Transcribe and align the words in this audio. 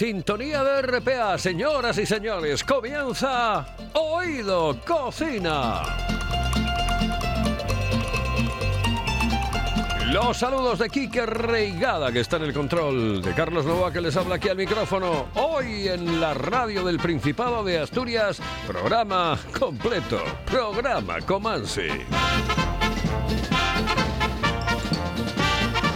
Sintonía 0.00 0.64
de 0.64 0.80
RPA, 0.80 1.36
señoras 1.36 1.98
y 1.98 2.06
señores, 2.06 2.64
comienza 2.64 3.66
Oído 3.92 4.80
Cocina. 4.86 5.82
Los 10.10 10.38
saludos 10.38 10.78
de 10.78 10.88
Quique 10.88 11.26
Reigada, 11.26 12.10
que 12.10 12.20
está 12.20 12.38
en 12.38 12.44
el 12.44 12.54
control, 12.54 13.20
de 13.20 13.34
Carlos 13.34 13.66
Nova, 13.66 13.92
que 13.92 14.00
les 14.00 14.16
habla 14.16 14.36
aquí 14.36 14.48
al 14.48 14.56
micrófono. 14.56 15.26
Hoy 15.34 15.88
en 15.88 16.18
la 16.18 16.32
radio 16.32 16.82
del 16.82 16.98
Principado 16.98 17.62
de 17.62 17.80
Asturias, 17.80 18.40
programa 18.66 19.38
completo, 19.58 20.22
programa 20.46 21.20
Comansi. 21.20 21.88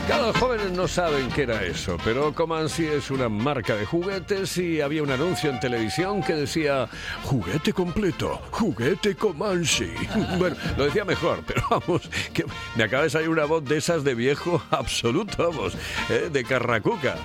Cada 0.07 0.35
jóvenes 0.35 0.71
no 0.73 0.87
saben 0.87 1.31
qué 1.31 1.45
era 1.45 1.63
eso, 1.65 1.97
pero 2.05 2.35
Comansi 2.35 2.85
es 2.85 3.11
una 3.11 3.31
marca 3.31 3.75
de 3.75 3.87
juguetes 3.87 4.59
y 4.59 4.83
había 4.83 5.03
un 5.03 5.11
anuncio 5.11 5.49
en 5.49 5.59
televisión 5.59 6.23
que 6.23 6.35
decía 6.35 6.89
juguete 7.23 7.73
completo, 7.73 8.39
juguete 8.51 9.15
Comansi. 9.15 9.93
Bueno, 10.39 10.57
lo 10.77 10.85
decía 10.85 11.07
mejor, 11.07 11.43
pero 11.47 11.63
vamos, 11.71 12.03
que 12.35 12.45
me 12.77 12.85
acaba 12.85 13.05
de 13.05 13.11
salir 13.11 13.31
una 13.31 13.47
voz 13.47 13.65
de 13.65 13.79
esas 13.79 14.05
de 14.05 14.15
viejo 14.15 14.63
absoluto, 14.71 15.51
vamos, 15.51 15.75
eh, 16.11 16.29
de 16.31 16.45
carracuca. 16.45 17.17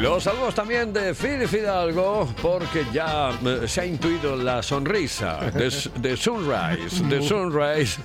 Los 0.00 0.24
saludos 0.24 0.54
también 0.54 0.92
de 0.94 1.14
Phil 1.14 1.46
Fidalgo, 1.46 2.26
porque 2.40 2.86
ya 2.92 3.38
eh, 3.44 3.68
se 3.68 3.82
ha 3.82 3.86
intuido 3.86 4.34
la 4.34 4.62
sonrisa 4.62 5.38
de, 5.52 5.70
de 5.96 6.16
Sunrise, 6.16 7.04
de 7.04 7.22
Sunrise. 7.22 8.00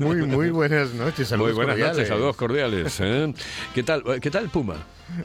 Muy, 0.00 0.22
muy 0.22 0.50
buenas 0.50 0.92
noches. 0.94 1.28
Saludos 1.28 1.54
Muy 1.54 1.56
buenas 1.56 1.74
cordiales. 1.76 1.96
noches, 1.96 2.08
saludos 2.08 2.36
cordiales. 2.36 3.00
¿eh? 3.00 3.32
¿Qué 3.72 3.82
tal, 3.84 4.02
qué 4.20 4.30
tal 4.30 4.48
Puma? 4.48 4.74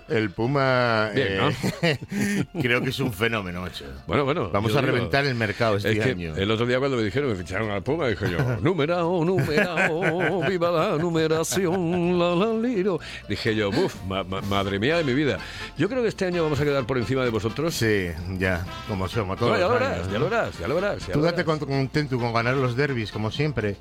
El 0.09 0.29
Puma 0.31 1.09
Bien, 1.13 1.39
eh, 1.81 2.45
creo 2.61 2.81
que 2.81 2.89
es 2.89 2.99
un 2.99 3.11
fenómeno, 3.13 3.61
macho. 3.61 3.85
Bueno, 4.07 4.23
bueno. 4.25 4.49
Vamos 4.51 4.75
a 4.75 4.79
digo, 4.81 4.91
reventar 4.93 5.25
el 5.25 5.35
mercado 5.35 5.77
este 5.77 5.91
es 5.91 5.99
que 5.99 6.11
año. 6.11 6.35
el 6.35 6.51
otro 6.51 6.65
día 6.65 6.79
cuando 6.79 6.97
me 6.97 7.03
dijeron 7.03 7.29
que 7.31 7.35
ficharon 7.43 7.69
al 7.71 7.83
Puma, 7.83 8.07
dije 8.07 8.25
yo, 8.31 8.37
numerado, 8.61 9.23
numerado, 9.25 10.41
viva 10.47 10.71
la 10.71 10.97
numeración, 10.97 12.19
la, 12.19 12.35
la, 12.35 12.53
liro. 12.53 12.99
Dije 13.27 13.55
yo, 13.55 13.71
buf, 13.71 13.95
ma- 14.07 14.23
ma- 14.23 14.41
madre 14.41 14.79
mía 14.79 14.97
de 14.97 15.03
mi 15.03 15.13
vida. 15.13 15.37
Yo 15.77 15.89
creo 15.89 16.01
que 16.01 16.07
este 16.09 16.25
año 16.25 16.43
vamos 16.43 16.59
a 16.59 16.63
quedar 16.63 16.85
por 16.85 16.97
encima 16.97 17.23
de 17.23 17.29
vosotros. 17.29 17.73
Sí, 17.73 18.07
ya, 18.37 18.65
como 18.87 19.07
somos 19.07 19.37
todos 19.37 19.51
No, 19.53 19.57
ya 19.59 19.67
lo 19.67 19.73
verás, 19.73 19.93
años, 19.99 20.11
ya 20.11 20.19
lo 20.19 20.29
verás, 20.29 20.59
ya 20.59 20.67
lo 20.67 20.75
verás. 20.75 21.07
ya 21.07 21.13
Tú 21.13 21.19
lo 21.19 21.25
date 21.25 21.43
verás. 21.43 21.59
contento 21.59 22.17
con 22.19 22.33
ganar 22.33 22.55
los 22.55 22.75
derbis, 22.75 23.11
como 23.11 23.31
siempre, 23.31 23.77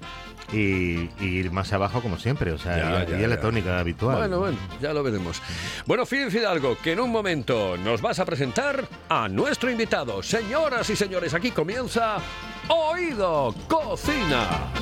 y, 0.52 1.08
y 1.20 1.26
ir 1.38 1.50
más 1.52 1.72
abajo, 1.72 2.00
como 2.00 2.18
siempre. 2.18 2.52
O 2.52 2.58
sea, 2.58 2.76
Ya, 2.76 3.04
ya, 3.04 3.10
ya, 3.12 3.18
ya 3.20 3.28
la 3.28 3.40
tónica 3.40 3.78
habitual. 3.78 4.16
Bueno, 4.16 4.38
bueno, 4.40 4.58
ya 4.80 4.92
lo 4.92 5.02
veremos. 5.02 5.40
Bueno, 5.86 5.91
Phil 6.00 6.30
Fidalgo, 6.30 6.76
que 6.82 6.92
en 6.92 7.00
un 7.00 7.10
momento 7.10 7.76
nos 7.76 8.00
vas 8.00 8.18
a 8.18 8.24
presentar 8.24 8.88
a 9.10 9.28
nuestro 9.28 9.70
invitado. 9.70 10.22
Señoras 10.22 10.88
y 10.88 10.96
señores, 10.96 11.34
aquí 11.34 11.50
comienza 11.50 12.16
Oído 12.66 13.54
Cocina. 13.68 14.72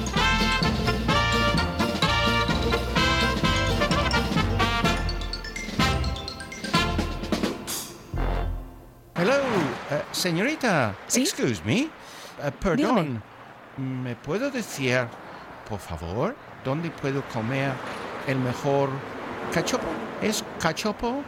Hello, 9.16 9.34
eh, 9.91 10.03
señorita. 10.12 10.94
¿Sí? 11.09 11.22
Excuse 11.22 11.60
me. 11.65 11.81
Eh, 11.81 11.91
perdón. 12.60 13.21
¿Me 13.77 14.15
puedo 14.15 14.48
decir, 14.48 15.09
por 15.69 15.81
favor, 15.81 16.37
dónde 16.65 16.88
puedo 16.91 17.22
comer 17.32 17.72
el 18.28 18.38
mejor 18.38 18.91
cachopo? 19.50 19.87
¿Es 20.22 20.44
cachopo 20.61 21.22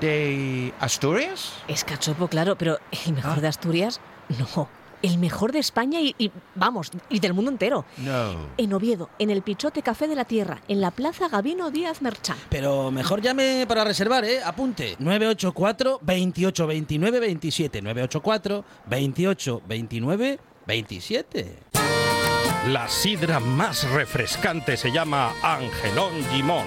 de 0.00 0.72
Asturias? 0.80 1.52
Es 1.68 1.84
cachopo, 1.84 2.28
claro, 2.28 2.56
pero 2.56 2.78
el 3.06 3.14
mejor 3.14 3.38
Ah. 3.38 3.40
de 3.40 3.48
Asturias, 3.48 4.00
no. 4.56 4.68
El 5.00 5.18
mejor 5.18 5.52
de 5.52 5.60
España 5.60 6.00
y, 6.00 6.12
y, 6.18 6.32
vamos, 6.56 6.90
y 7.08 7.20
del 7.20 7.32
mundo 7.32 7.52
entero. 7.52 7.84
No. 7.98 8.34
En 8.56 8.72
Oviedo, 8.72 9.10
en 9.20 9.30
el 9.30 9.42
Pichote 9.42 9.80
Café 9.80 10.08
de 10.08 10.16
la 10.16 10.24
Tierra, 10.24 10.60
en 10.66 10.80
la 10.80 10.90
Plaza 10.90 11.28
Gabino 11.28 11.70
Díaz 11.70 12.02
Merchán. 12.02 12.36
Pero 12.48 12.90
mejor 12.90 13.20
llame 13.22 13.64
para 13.68 13.84
reservar, 13.84 14.24
¿eh? 14.24 14.40
Apunte. 14.44 14.96
984 14.98 16.00
28 16.02 16.66
29 16.66 17.20
27. 17.20 17.80
984 17.82 18.64
28 18.86 19.62
29 19.68 20.40
27. 20.66 21.58
La 22.70 22.88
sidra 22.88 23.38
más 23.38 23.88
refrescante 23.90 24.76
se 24.76 24.90
llama 24.90 25.32
Angelón 25.44 26.12
Gimón. 26.32 26.66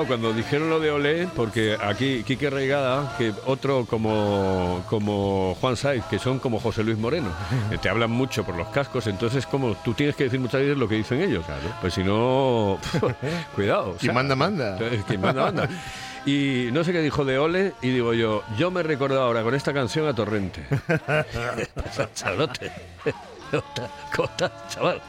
Claro, 0.00 0.08
cuando 0.08 0.32
dijeron 0.32 0.70
lo 0.70 0.80
de 0.80 0.90
Olé, 0.90 1.28
porque 1.36 1.76
aquí 1.78 2.22
Quique 2.22 2.48
Reigada, 2.48 3.14
que 3.18 3.34
otro 3.44 3.84
como, 3.84 4.82
como 4.88 5.54
Juan 5.60 5.76
Saiz, 5.76 6.04
que 6.06 6.18
son 6.18 6.38
como 6.38 6.58
José 6.58 6.82
Luis 6.82 6.96
Moreno, 6.96 7.28
eh, 7.70 7.76
te 7.76 7.90
hablan 7.90 8.10
mucho 8.10 8.42
por 8.42 8.56
los 8.56 8.68
cascos, 8.68 9.06
entonces 9.08 9.44
como 9.44 9.74
tú 9.74 9.92
tienes 9.92 10.16
que 10.16 10.24
decir 10.24 10.40
muchas 10.40 10.62
veces 10.62 10.78
lo 10.78 10.88
que 10.88 10.94
dicen 10.94 11.20
ellos. 11.20 11.44
Pues 11.82 11.92
si 11.92 12.02
no, 12.02 12.78
cuidado. 13.54 13.90
o 13.90 13.96
Quien 13.96 14.14
manda, 14.14 14.34
manda. 14.34 14.78
Quien 15.06 15.20
manda, 15.20 15.42
manda. 15.42 15.68
Y 16.24 16.70
no 16.72 16.82
sé 16.82 16.92
qué 16.92 17.02
dijo 17.02 17.26
de 17.26 17.38
Ole, 17.38 17.74
y 17.82 17.90
digo 17.90 18.14
yo, 18.14 18.42
yo 18.56 18.70
me 18.70 18.80
he 18.80 18.84
recordado 18.84 19.22
ahora 19.22 19.42
con 19.42 19.54
esta 19.54 19.74
canción 19.74 20.08
a 20.08 20.14
Torrente. 20.14 20.62
Chalote. 22.14 22.72
¿Cómo 24.16 24.28
estás, 24.28 24.50
chaval? 24.68 25.00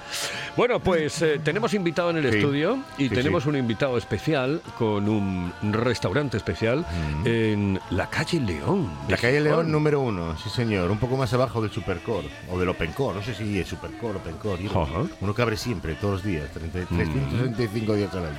Bueno, 0.58 0.80
pues 0.80 1.22
eh, 1.22 1.40
tenemos 1.44 1.74
invitado 1.74 2.10
en 2.12 2.18
el 2.18 2.32
Sí. 2.32 2.38
estudio 2.38 2.80
y 2.98 3.10
Sí, 3.10 3.16
tenemos 3.16 3.44
sí. 3.44 3.50
un 3.50 3.56
invitado 3.58 3.98
especial 3.98 4.62
con 4.78 5.08
un 5.10 5.52
restaurante 5.72 6.38
especial 6.38 6.86
en 7.26 7.80
la 7.92 8.10
calle 8.10 8.40
León. 8.40 8.90
La 9.08 9.18
calle. 9.18 9.42
León 9.42 9.72
número 9.72 10.02
uno, 10.02 10.38
sí 10.38 10.50
señor, 10.50 10.92
un 10.92 10.98
poco 11.00 11.18
más 11.18 11.34
abajo 11.34 11.62
del 11.62 11.72
Supercore 11.72 12.28
o 12.52 12.60
del 12.60 12.70
Opencore, 12.70 13.18
no 13.18 13.24
sé 13.24 13.34
si 13.34 13.60
es 13.60 13.68
Supercore, 13.68 14.18
Opencore, 14.18 14.66
Ajá. 14.68 15.04
uno 15.20 15.34
que 15.34 15.42
abre 15.42 15.58
siempre, 15.58 15.96
todos 15.96 16.16
los 16.16 16.24
días, 16.24 16.50
30 16.52 16.80
365 16.86 17.94
días 17.96 18.14
al 18.14 18.26
año. 18.26 18.38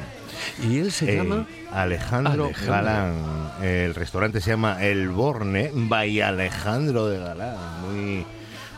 Y 0.68 0.78
él 0.78 0.92
se 0.92 1.12
Eh, 1.12 1.16
llama... 1.16 1.46
Alejandro, 1.72 2.44
Alejandro. 2.46 2.66
Galán. 2.66 3.52
El 3.62 3.94
restaurante 3.94 4.40
se 4.40 4.50
llama 4.50 4.82
El 4.84 5.08
Borne 5.08 5.70
by 5.74 6.20
Alejandro 6.20 7.06
de 7.08 7.18
Galán. 7.18 7.56
Muy, 7.82 8.26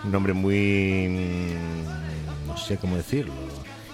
un 0.05 0.13
nombre 0.13 0.33
muy. 0.33 1.09
mm, 1.09 2.47
no 2.49 2.57
sé 2.57 2.77
cómo 2.77 2.97
decirlo. 2.97 3.33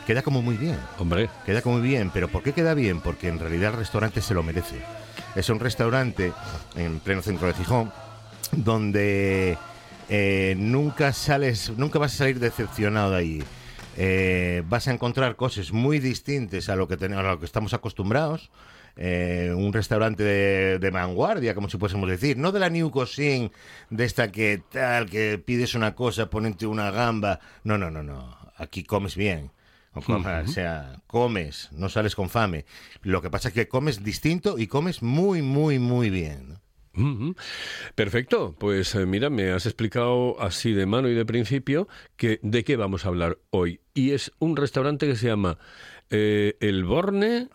Queda 0.06 0.22
como 0.22 0.42
muy 0.42 0.56
bien. 0.56 0.78
Hombre, 0.98 1.28
Queda 1.46 1.62
como 1.62 1.78
muy 1.78 1.88
bien. 1.88 2.10
¿Pero 2.12 2.28
por 2.28 2.42
qué 2.42 2.52
queda 2.52 2.74
bien? 2.74 3.00
Porque 3.00 3.28
en 3.28 3.38
realidad 3.38 3.70
el 3.72 3.78
restaurante 3.78 4.20
se 4.20 4.34
lo 4.34 4.42
merece. 4.42 4.76
Es 5.36 5.48
un 5.50 5.60
restaurante 5.60 6.32
en 6.76 6.98
pleno 7.00 7.22
centro 7.22 7.46
de 7.46 7.54
Gijón 7.54 7.92
donde 8.52 9.56
eh, 10.08 10.54
nunca 10.58 11.12
sales, 11.12 11.72
nunca 11.76 12.00
vas 12.00 12.14
a 12.14 12.18
salir 12.18 12.40
decepcionado 12.40 13.12
de 13.12 13.16
allí. 13.18 13.42
Eh, 13.96 14.62
vas 14.68 14.88
a 14.88 14.92
encontrar 14.92 15.36
cosas 15.36 15.72
muy 15.72 16.00
distintas 16.00 16.68
a 16.68 16.74
lo 16.76 16.88
que, 16.88 16.96
ten- 16.96 17.12
a 17.14 17.22
lo 17.22 17.38
que 17.38 17.46
estamos 17.46 17.72
acostumbrados. 17.74 18.50
Eh, 18.96 19.52
un 19.56 19.72
restaurante 19.72 20.22
de, 20.22 20.78
de 20.78 20.90
vanguardia, 20.90 21.54
como 21.54 21.68
si 21.70 21.78
pudiésemos 21.78 22.08
decir, 22.10 22.36
no 22.36 22.52
de 22.52 22.60
la 22.60 22.68
New 22.70 22.90
Cuisine, 22.90 23.50
de 23.88 24.04
esta 24.04 24.30
que 24.30 24.62
tal, 24.70 25.08
que 25.08 25.38
pides 25.38 25.74
una 25.74 25.94
cosa, 25.94 26.28
ponente 26.28 26.66
una 26.66 26.90
gamba. 26.90 27.40
No, 27.64 27.78
no, 27.78 27.90
no, 27.90 28.02
no. 28.02 28.36
Aquí 28.56 28.84
comes 28.84 29.16
bien. 29.16 29.50
O, 29.94 30.00
coma- 30.02 30.42
o 30.44 30.48
sea, 30.48 31.00
comes, 31.06 31.68
no 31.72 31.88
sales 31.88 32.14
con 32.14 32.28
fame. 32.28 32.64
Lo 33.02 33.22
que 33.22 33.30
pasa 33.30 33.48
es 33.48 33.54
que 33.54 33.66
comes 33.68 34.04
distinto 34.04 34.58
y 34.58 34.66
comes 34.66 35.02
muy, 35.02 35.42
muy, 35.42 35.78
muy 35.78 36.10
bien. 36.10 36.58
Perfecto, 37.94 38.54
pues 38.58 38.94
eh, 38.94 39.06
mira, 39.06 39.30
me 39.30 39.50
has 39.52 39.66
explicado 39.66 40.40
así 40.40 40.72
de 40.72 40.86
mano 40.86 41.08
y 41.08 41.14
de 41.14 41.24
principio 41.24 41.88
que 42.16 42.38
de 42.42 42.64
qué 42.64 42.76
vamos 42.76 43.04
a 43.04 43.08
hablar 43.08 43.38
hoy. 43.50 43.80
Y 43.94 44.10
es 44.12 44.32
un 44.38 44.56
restaurante 44.56 45.06
que 45.06 45.16
se 45.16 45.26
llama 45.28 45.58
eh, 46.10 46.56
El 46.60 46.84
Borne 46.84 47.48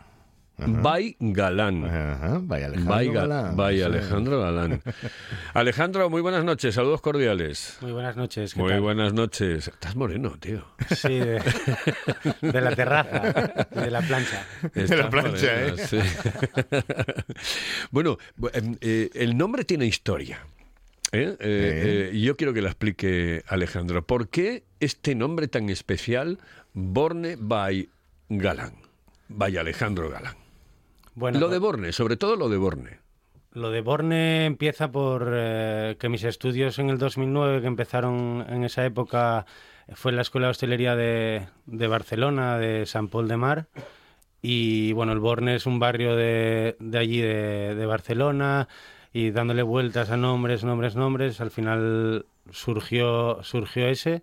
by 0.58 1.16
Galán. 1.20 1.86
Ajá, 1.86 2.40
vaya 2.42 2.68
Alejandro. 2.68 2.96
By, 2.96 3.08
Ga- 3.08 3.14
Galán. 3.14 3.56
by. 3.56 3.82
Alejandro 3.82 4.42
Galán. 4.42 4.82
Alejandro, 5.54 6.10
muy 6.10 6.22
buenas 6.22 6.44
noches, 6.44 6.76
saludos 6.76 7.02
cordiales. 7.02 7.78
Muy 7.82 7.92
buenas 7.92 8.16
noches. 8.16 8.54
¿qué 8.54 8.60
Muy 8.62 8.72
tal? 8.72 8.82
buenas 8.82 9.14
noches. 9.14 9.68
Estás 9.68 9.96
moreno, 9.96 10.38
tío. 10.40 10.66
Sí, 10.96 11.20
de, 11.20 11.42
de 12.42 12.62
la 12.62 12.76
terraza, 12.76 13.68
de 13.72 13.92
la 13.92 14.02
plancha. 14.02 14.46
De 14.74 14.98
la 14.98 15.10
plancha, 15.10 15.48
moreno, 15.48 15.76
¿eh? 15.78 15.88
sí. 15.88 16.00
bueno, 17.92 18.18
bu- 18.38 18.52
em, 18.54 18.76
eh, 18.82 19.10
el 19.14 19.38
nombre 19.38 19.64
tiene 19.66 19.86
historia. 19.86 20.40
¿eh? 21.12 21.36
Eh, 21.40 22.10
eh, 22.14 22.20
yo 22.20 22.36
quiero 22.38 22.54
que 22.54 22.62
la 22.62 22.70
explique 22.70 23.44
Alejandro. 23.48 24.06
¿Por 24.06 24.30
qué 24.30 24.64
este 24.80 25.16
nombre 25.16 25.48
tan 25.48 25.70
especial, 25.70 26.40
Borne 26.74 27.36
by 27.40 27.90
Galán? 28.30 28.74
By 29.28 29.58
Alejandro 29.58 30.10
Galán. 30.10 30.36
Bueno, 31.16 31.40
lo 31.40 31.48
de 31.48 31.60
Borne, 31.60 31.94
sobre 31.94 32.18
todo 32.18 32.36
lo 32.36 32.50
de 32.50 32.58
Borne. 32.58 33.00
lo 33.54 33.72
de 33.72 33.80
Borne 33.80 34.46
empieza 34.46 34.92
por 34.92 35.32
eh, 35.34 35.96
que 35.98 36.10
mis 36.10 36.26
estudios 36.26 36.78
en 36.78 36.90
el 36.90 36.98
2009, 36.98 37.62
que 37.62 37.68
empezaron 37.68 38.46
en 38.50 38.66
esa 38.66 38.86
época, 38.86 39.46
fue 39.94 40.12
en 40.12 40.18
la 40.18 40.24
Escuela 40.24 40.48
de 40.48 40.52
Hostelería 40.52 40.96
de, 40.98 41.48
de 41.66 41.88
Barcelona, 41.88 42.58
de 42.58 42.86
San 42.86 43.08
Pol 43.08 43.30
de 43.30 43.38
Mar. 43.38 43.68
Y 44.42 44.92
bueno, 44.92 45.14
el 45.14 45.20
Borne 45.20 45.56
es 45.56 45.66
un 45.66 45.80
barrio 45.80 46.18
de, 46.18 46.76
de 46.80 46.98
allí, 46.98 47.22
de, 47.22 47.76
de 47.76 47.86
Barcelona, 47.86 48.68
y 49.14 49.32
dándole 49.32 49.64
vueltas 49.64 50.10
a 50.12 50.18
nombres, 50.18 50.66
nombres, 50.66 50.98
nombres, 50.98 51.40
al 51.40 51.50
final 51.50 52.26
surgió, 52.52 53.42
surgió 53.42 53.88
ese. 53.88 54.22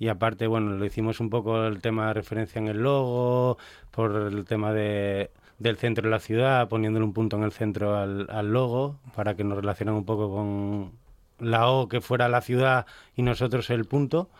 Y 0.00 0.08
aparte, 0.08 0.48
bueno, 0.48 0.72
lo 0.72 0.84
hicimos 0.84 1.20
un 1.20 1.30
poco 1.30 1.64
el 1.64 1.80
tema 1.80 2.08
de 2.08 2.14
referencia 2.14 2.58
en 2.58 2.66
el 2.66 2.82
logo, 2.82 3.56
por 3.92 4.16
el 4.16 4.44
tema 4.44 4.72
de, 4.72 5.30
del 5.58 5.76
centro 5.76 6.04
de 6.04 6.10
la 6.10 6.20
ciudad, 6.20 6.68
poniéndole 6.68 7.04
un 7.04 7.12
punto 7.12 7.36
en 7.36 7.44
el 7.44 7.52
centro 7.52 7.96
al, 7.96 8.26
al 8.30 8.52
logo, 8.52 8.98
para 9.14 9.34
que 9.36 9.44
nos 9.44 9.56
relacionen 9.56 9.94
un 9.94 10.04
poco 10.04 10.34
con 10.34 10.92
la 11.38 11.68
O 11.68 11.88
que 11.88 12.00
fuera 12.00 12.28
la 12.28 12.40
ciudad 12.40 12.86
y 13.16 13.22
nosotros 13.22 13.70
el 13.70 13.84
punto. 13.84 14.30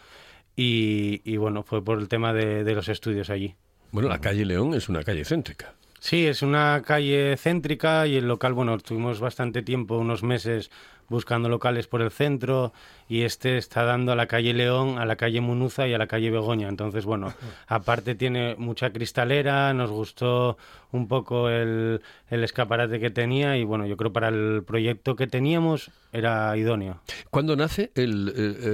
Y, 0.57 1.21
y 1.25 1.37
bueno, 1.37 1.63
fue 1.63 1.85
por 1.85 1.99
el 1.99 2.09
tema 2.09 2.33
de, 2.33 2.63
de 2.63 2.75
los 2.75 2.89
estudios 2.89 3.31
allí. 3.31 3.55
Bueno, 3.91 4.09
la 4.09 4.21
calle 4.21 4.45
León 4.45 4.75
es 4.75 4.89
una 4.89 5.03
calle 5.03 5.25
céntrica. 5.25 5.75
Sí, 5.99 6.27
es 6.27 6.43
una 6.43 6.83
calle 6.85 7.37
céntrica 7.39 8.07
y 8.07 8.17
el 8.17 8.29
local, 8.29 8.53
bueno, 8.53 8.75
estuvimos 8.75 9.21
bastante 9.21 9.63
tiempo, 9.63 9.97
unos 9.97 10.23
meses, 10.23 10.71
buscando 11.09 11.49
locales 11.49 11.87
por 11.87 12.03
el 12.03 12.11
centro 12.11 12.73
y 13.09 13.23
este 13.23 13.57
está 13.59 13.85
dando 13.85 14.13
a 14.13 14.17
la 14.17 14.27
calle 14.27 14.55
León, 14.55 14.99
a 14.99 15.05
la 15.05 15.17
calle 15.17 15.41
Munuza 15.41 15.87
y 15.87 15.95
a 15.95 15.99
la 15.99 16.07
calle 16.07 16.31
Begoña. 16.31 16.69
Entonces, 16.69 17.05
bueno, 17.05 17.35
aparte 17.69 18.15
tiene 18.15 18.55
mucha 18.57 18.91
cristalera, 18.93 19.73
nos 19.75 19.91
gustó 19.91 20.57
un 20.93 21.09
poco 21.09 21.49
el, 21.51 22.01
el 22.31 22.45
escaparate 22.45 23.01
que 23.01 23.11
tenía 23.11 23.57
y 23.57 23.65
bueno, 23.65 23.87
yo 23.87 23.97
creo 23.97 24.13
para 24.13 24.29
el 24.29 24.63
proyecto 24.67 25.17
que 25.17 25.27
teníamos 25.27 25.91
era 26.13 26.57
idóneo. 26.57 27.01
¿Cuándo 27.31 27.57
nace 27.57 27.91
el, 27.95 28.33
el- 28.37 28.65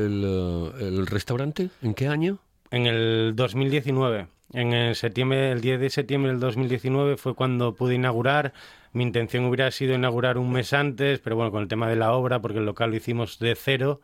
el, 0.80 1.02
eh, 1.02 1.04
restaurante? 1.06 1.70
¿En 1.82 1.94
qué 1.94 2.08
año? 2.08 2.38
En 2.70 2.86
el 2.86 3.32
2019, 3.34 4.28
en 4.52 4.72
el 4.72 4.94
septiembre, 4.94 5.50
el 5.52 5.60
10 5.60 5.80
de 5.80 5.90
septiembre 5.90 6.30
del 6.30 6.40
2019 6.40 7.16
fue 7.16 7.34
cuando 7.34 7.74
pude 7.74 7.94
inaugurar. 7.96 8.52
Mi 8.92 9.04
intención 9.04 9.44
hubiera 9.44 9.70
sido 9.70 9.94
inaugurar 9.94 10.36
un 10.38 10.50
mes 10.52 10.72
antes, 10.72 11.20
pero 11.20 11.36
bueno, 11.36 11.50
con 11.50 11.62
el 11.62 11.68
tema 11.68 11.88
de 11.88 11.96
la 11.96 12.12
obra, 12.12 12.40
porque 12.40 12.58
el 12.58 12.66
local 12.66 12.90
lo 12.90 12.96
hicimos 12.96 13.38
de 13.38 13.54
cero. 13.54 14.00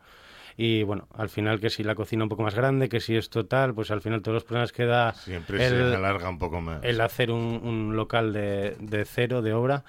Y 0.55 0.81
bueno, 0.83 1.07
al 1.13 1.29
final 1.29 1.59
que 1.59 1.69
si 1.69 1.83
la 1.83 1.93
cocina 1.93 2.23
un 2.23 2.29
poco 2.29 2.41
más 2.43 2.55
grande, 2.55 2.89
que 2.89 2.99
si 2.99 3.15
es 3.15 3.29
total, 3.29 3.75
pues 3.75 3.91
al 3.91 4.01
final 4.01 4.21
todos 4.23 4.33
los 4.35 4.43
problemas 4.43 4.71
que 4.71 4.85
da 4.85 5.13
Siempre 5.13 5.63
el, 5.63 5.71
se 5.91 5.95
alarga 5.95 6.29
un 6.29 6.39
poco 6.39 6.61
más. 6.61 6.83
el 6.83 6.99
hacer 7.01 7.29
un, 7.31 7.61
un 7.63 7.95
local 7.95 8.33
de, 8.33 8.75
de 8.79 9.05
cero, 9.05 9.41
de 9.41 9.53
obra. 9.53 9.83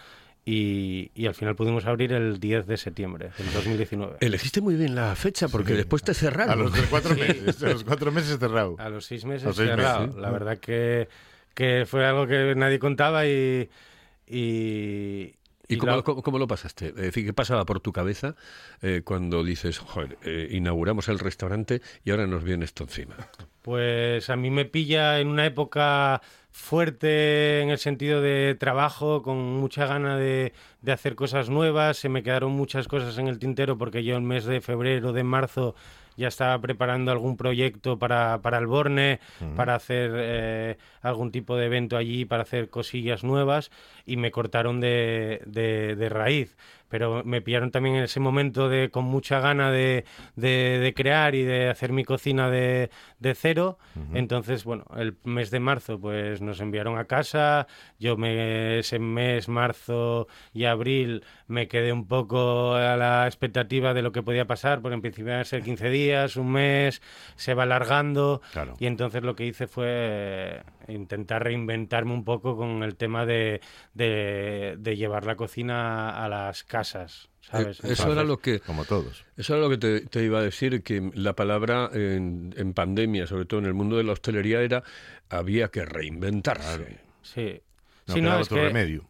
Y, 0.45 1.11
y 1.15 1.27
al 1.27 1.35
final 1.35 1.55
pudimos 1.57 1.85
abrir 1.85 2.13
el 2.15 2.41
10 2.41 2.67
de 2.67 2.77
septiembre 2.79 3.31
del 3.37 3.53
2019. 3.53 4.17
Elegiste 4.21 4.63
muy 4.63 4.77
bien 4.77 4.95
la 4.95 5.15
fecha 5.15 5.47
porque 5.49 5.75
después 5.75 6.03
te 6.03 6.15
cerraron. 6.15 6.53
A 6.53 6.57
los 6.57 6.71
cuatro 6.89 7.15
meses, 7.15 7.63
a 7.63 7.69
los 7.69 7.85
cuatro 7.85 8.11
meses 8.13 8.39
cerrado. 8.39 8.75
A 8.79 8.89
los 8.89 9.05
seis 9.05 9.27
meses 9.27 9.45
los 9.47 9.57
seis 9.57 9.69
cerrado. 9.69 10.07
meses. 10.07 10.17
La 10.17 10.31
verdad 10.31 10.59
que, 10.59 11.09
que 11.55 11.85
fue 11.87 12.05
algo 12.07 12.27
que 12.27 12.55
nadie 12.57 12.79
contaba 12.79 13.27
y... 13.27 13.69
y 14.31 15.35
¿Y 15.71 15.77
cómo, 15.77 15.97
la- 15.97 16.03
cómo- 16.03 16.23
cómo 16.23 16.39
lo 16.39 16.47
pasaste? 16.47 16.89
Es 16.89 16.95
decir, 16.95 17.27
¿qué 17.27 17.35
pasaba 17.35 17.67
por 17.67 17.81
tu 17.81 17.93
cabeza 17.93 18.35
eh, 18.81 19.03
cuando 19.05 19.45
dices, 19.45 19.79
joder, 19.79 20.17
eh, 20.23 20.49
inauguramos 20.53 21.09
el 21.09 21.19
restaurante 21.19 21.83
y 22.05 22.11
ahora 22.11 22.27
nos 22.27 22.43
viene 22.43 22.65
esto 22.65 22.85
encima? 22.85 23.17
Pues 23.61 24.31
a 24.31 24.37
mí 24.37 24.51
me 24.51 24.65
pilla 24.65 25.21
en 25.21 25.29
una 25.29 25.45
época 25.45 26.23
fuerte 26.53 27.61
en 27.61 27.69
el 27.71 27.79
sentido 27.79 28.21
de 28.23 28.55
trabajo, 28.59 29.23
con 29.23 29.37
mucha 29.39 29.87
gana 29.87 30.17
de, 30.17 30.53
de 30.81 30.93
hacer 30.93 31.15
cosas 31.15 31.51
nuevas. 31.51 31.99
Se 31.99 32.09
me 32.09 32.23
quedaron 32.23 32.53
muchas 32.53 32.89
cosas 32.89 33.19
en 33.19 33.29
el 33.29 33.39
tintero 33.39 33.77
porque 33.77 34.05
yo 34.05 34.17
el 34.17 34.23
mes 34.23 34.45
de 34.47 34.61
febrero, 34.61 35.13
de 35.13 35.23
marzo, 35.23 35.75
ya 36.19 36.29
estaba 36.29 36.59
preparando 36.61 37.11
algún 37.13 37.37
proyecto 37.39 37.99
para, 37.99 38.41
para 38.43 38.59
el 38.59 38.67
Borne, 38.67 39.21
para 39.57 39.75
hacer 39.77 40.11
eh, 40.15 40.77
algún 41.01 41.31
tipo 41.33 41.57
de 41.57 41.67
evento 41.67 41.97
allí, 41.97 42.25
para 42.27 42.43
hacer 42.43 42.69
cosillas 42.69 43.25
nuevas 43.25 43.71
y 44.05 44.17
me 44.19 44.31
cortaron 44.31 44.81
de, 44.81 45.41
de- 45.47 45.97
de 45.97 46.09
raíz. 46.11 46.57
Pero 46.89 47.23
me 47.25 47.43
pillaron 47.43 47.71
también 47.71 47.97
en 47.97 48.05
ese 48.05 48.19
momento 48.21 48.69
de 48.69 48.89
con 48.91 49.05
mucha 49.05 49.41
gana 49.41 49.71
de, 49.71 50.05
de- 50.37 50.79
de 50.79 50.95
crear 50.95 51.35
y 51.35 51.43
de 51.43 51.69
hacer 51.69 51.93
mi 51.93 52.05
cocina 52.05 52.51
de, 52.51 52.91
de 53.19 53.35
cero. 53.35 53.79
Entonces, 54.15 54.65
bueno, 54.65 54.85
el 54.97 55.17
mes 55.25 55.51
de 55.51 55.61
marzo 55.61 56.01
pues 56.01 56.41
nos 56.41 56.61
enviaron 56.61 56.99
a 56.99 57.05
casa. 57.05 57.67
Yo 57.99 58.17
me, 58.17 58.79
ese 58.79 58.99
mes, 58.99 59.49
marzo 59.49 60.29
y 60.53 60.65
abril, 60.65 61.25
me 61.47 61.69
quedé 61.69 61.93
un 61.93 62.07
poco 62.07 62.75
a 62.75 62.97
la 62.97 63.27
expectativa 63.27 63.93
de 63.95 64.03
lo 64.03 64.13
que 64.13 64.23
podía 64.23 64.47
pasar, 64.47 64.81
porque 64.81 64.95
en 64.95 65.03
principio 65.03 65.31
iban 65.33 65.41
a 65.41 65.45
ser 65.45 65.63
15 65.63 65.91
días, 65.91 66.37
un 66.37 66.53
mes, 66.53 67.03
se 67.37 67.55
va 67.55 67.65
alargando. 67.65 68.41
Claro. 68.53 68.75
Y 68.79 68.87
entonces 68.87 69.23
lo 69.23 69.35
que 69.37 69.45
hice 69.47 69.67
fue 69.67 70.63
intentar 70.89 71.45
reinventarme 71.45 72.13
un 72.13 72.25
poco 72.25 72.57
con 72.57 72.83
el 72.83 72.97
tema 72.97 73.27
de, 73.27 73.61
de, 73.95 74.77
de 74.79 74.97
llevar 74.97 75.27
la 75.27 75.37
cocina 75.37 76.23
a 76.25 76.29
las 76.29 76.65
casas, 76.65 77.29
¿sabes? 77.41 77.81
Eh, 77.85 77.93
eso 77.93 78.13
era 78.13 78.25
lo 78.25 78.39
que 78.39 78.61
Como 78.61 78.85
todos. 78.85 79.25
eso 79.37 79.55
era 79.55 79.63
lo 79.63 79.71
que 79.71 79.79
te, 79.79 80.01
te 80.03 80.23
iba 80.25 80.39
a 80.39 80.43
decir 80.43 80.83
que 80.83 81.11
la 81.15 81.35
palabra 81.35 81.91
en, 81.93 82.55
en 82.57 82.73
pandemia, 82.75 83.27
sobre 83.27 83.45
todo 83.45 83.61
en 83.61 83.67
el 83.67 83.75
mundo 83.75 83.97
de 83.97 84.05
la 84.05 84.13
hostelería, 84.13 84.61
era 84.63 84.83
había 85.31 85.69
que 85.69 85.85
reinventarse. 85.85 86.99
Sí. 87.23 87.61
No 88.07 88.15
Sí, 88.15 88.21
quedaba 88.21 88.41
es 88.41 88.47
otro 88.47 88.57
que- 88.59 88.65
remedio. 88.69 89.05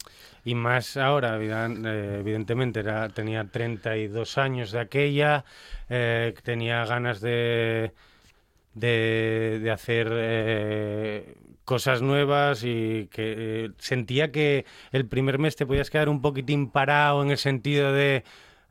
Y 0.45 0.55
más 0.55 0.97
ahora, 0.97 1.37
eh, 1.39 2.17
evidentemente, 2.21 2.81
era, 2.81 3.09
tenía 3.11 3.45
32 3.45 4.39
años 4.39 4.73
de 4.73 4.81
aquella, 4.81 5.45
eh, 5.91 6.33
tenía 6.43 6.87
ganas 6.87 7.21
de, 7.21 7.93
de, 8.73 9.59
de 9.63 9.71
hacer 9.71 10.09
eh, 10.11 11.35
cosas 11.69 12.01
nuevas 12.01 12.65
y 12.65 13.09
que 13.13 13.35
eh, 13.67 13.71
sentía 13.77 14.33
que 14.33 14.65
el 14.91 15.07
primer 15.07 15.39
mes 15.39 15.55
te 15.55 15.67
podías 15.67 15.91
quedar 15.91 16.09
un 16.09 16.23
poquitín 16.23 16.71
parado 16.71 17.23
en 17.23 17.31
el 17.31 17.37
sentido 17.37 17.93
de 17.93 18.25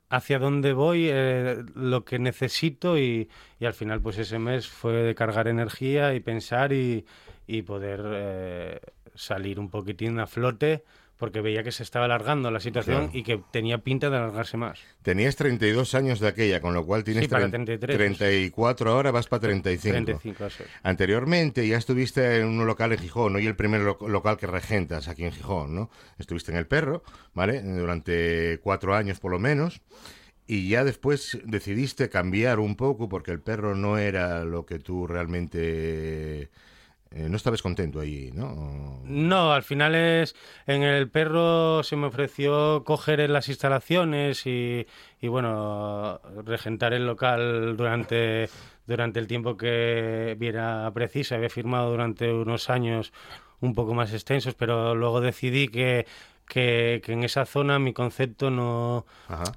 hacia 0.09 0.39
dónde 0.39 0.73
voy, 0.73 1.07
eh, 1.11 1.57
lo 1.75 2.03
que 2.05 2.17
necesito 2.17 2.97
y, 2.97 3.29
y 3.59 3.65
al 3.65 3.75
final 3.75 4.01
pues 4.01 4.17
ese 4.17 4.39
mes 4.39 4.67
fue 4.67 4.93
de 4.93 5.13
cargar 5.13 5.47
energía 5.47 6.15
y 6.15 6.21
pensar 6.21 6.73
y, 6.73 7.05
y 7.45 7.61
poder 7.61 8.01
eh, 8.03 8.79
salir 9.13 9.59
un 9.59 9.69
poquitín 9.69 10.19
a 10.19 10.25
flote 10.25 10.83
porque 11.17 11.41
veía 11.41 11.63
que 11.63 11.71
se 11.71 11.83
estaba 11.83 12.05
alargando 12.05 12.51
la 12.51 12.59
situación 12.59 13.05
Claro. 13.07 13.17
y 13.17 13.23
que 13.23 13.41
tenía 13.51 13.79
pinta 13.79 14.09
de 14.09 14.17
alargarse 14.17 14.55
más. 14.57 14.79
Tenías 15.01 15.35
32 15.35 15.95
años 15.95 16.19
de 16.19 16.27
aquella, 16.27 16.61
con 16.61 16.73
lo 16.73 16.85
cual 16.85 17.03
tienes 17.03 17.23
Sí, 17.23 17.27
para 17.29 17.45
tren- 17.47 17.65
33. 17.65 17.97
34 17.97 18.91
ahora, 18.91 19.11
vas 19.11 19.27
para 19.27 19.41
35. 19.41 19.93
35, 19.93 20.45
eso 20.45 20.63
es. 20.63 20.69
Anteriormente 20.83 21.67
ya 21.67 21.77
estuviste 21.77 22.37
en 22.39 22.45
un 22.47 22.65
local 22.67 22.91
en 22.93 22.99
Gijón, 22.99 23.33
¿no? 23.33 23.39
Y 23.39 23.47
el 23.47 23.55
primer 23.55 23.81
lo- 23.81 23.97
local 24.07 24.37
que 24.37 24.47
regentas 24.47 25.07
aquí 25.07 25.23
en 25.25 25.31
Gijón, 25.31 25.73
¿no? 25.75 25.89
Estuviste 26.19 26.51
en 26.51 26.57
El 26.57 26.67
Perro, 26.67 27.03
¿vale? 27.33 27.61
Durante 27.61 28.59
cuatro 28.61 28.95
años 28.95 29.19
por 29.19 29.31
lo 29.31 29.39
menos. 29.39 29.81
Y 30.49 30.69
ya 30.69 30.83
después 30.85 31.37
decidiste 31.43 32.07
cambiar 32.09 32.59
un 32.59 32.75
poco 32.77 33.09
porque 33.09 33.31
el 33.31 33.41
perro 33.41 33.75
no 33.75 33.97
era 33.97 34.45
lo 34.45 34.65
que 34.65 34.79
tú 34.79 35.05
realmente... 35.07 36.49
eh, 37.11 37.27
no 37.29 37.37
estabas 37.37 37.61
contento 37.61 37.99
ahí, 37.99 38.31
¿no? 38.33 39.01
No, 39.05 39.53
al 39.53 39.63
final 39.63 39.95
es 39.95 40.35
en 40.65 40.83
el 40.83 41.09
perro 41.09 41.83
se 41.83 41.95
me 41.95 42.07
ofreció 42.07 42.83
coger 42.83 43.19
en 43.19 43.33
las 43.33 43.49
instalaciones 43.49 44.45
y, 44.45 44.85
y, 45.21 45.27
bueno 45.27 46.19
regentar 46.45 46.93
el 46.93 47.05
local 47.05 47.77
durante 47.77 48.49
durante 48.85 49.19
el 49.19 49.27
tiempo 49.27 49.57
que 49.57 50.35
viera 50.39 50.89
preciso. 50.93 51.35
Había 51.35 51.49
firmado 51.49 51.91
durante 51.91 52.31
unos 52.31 52.69
años 52.69 53.13
un 53.59 53.73
poco 53.73 53.93
más 53.93 54.13
extensos, 54.13 54.53
pero 54.55 54.95
luego 54.95 55.21
decidí 55.21 55.67
que 55.67 56.05
que, 56.47 57.01
que 57.03 57.13
en 57.13 57.23
esa 57.23 57.45
zona 57.45 57.79
mi 57.79 57.93
concepto 57.93 58.49
no 58.49 59.05
Ajá. 59.27 59.53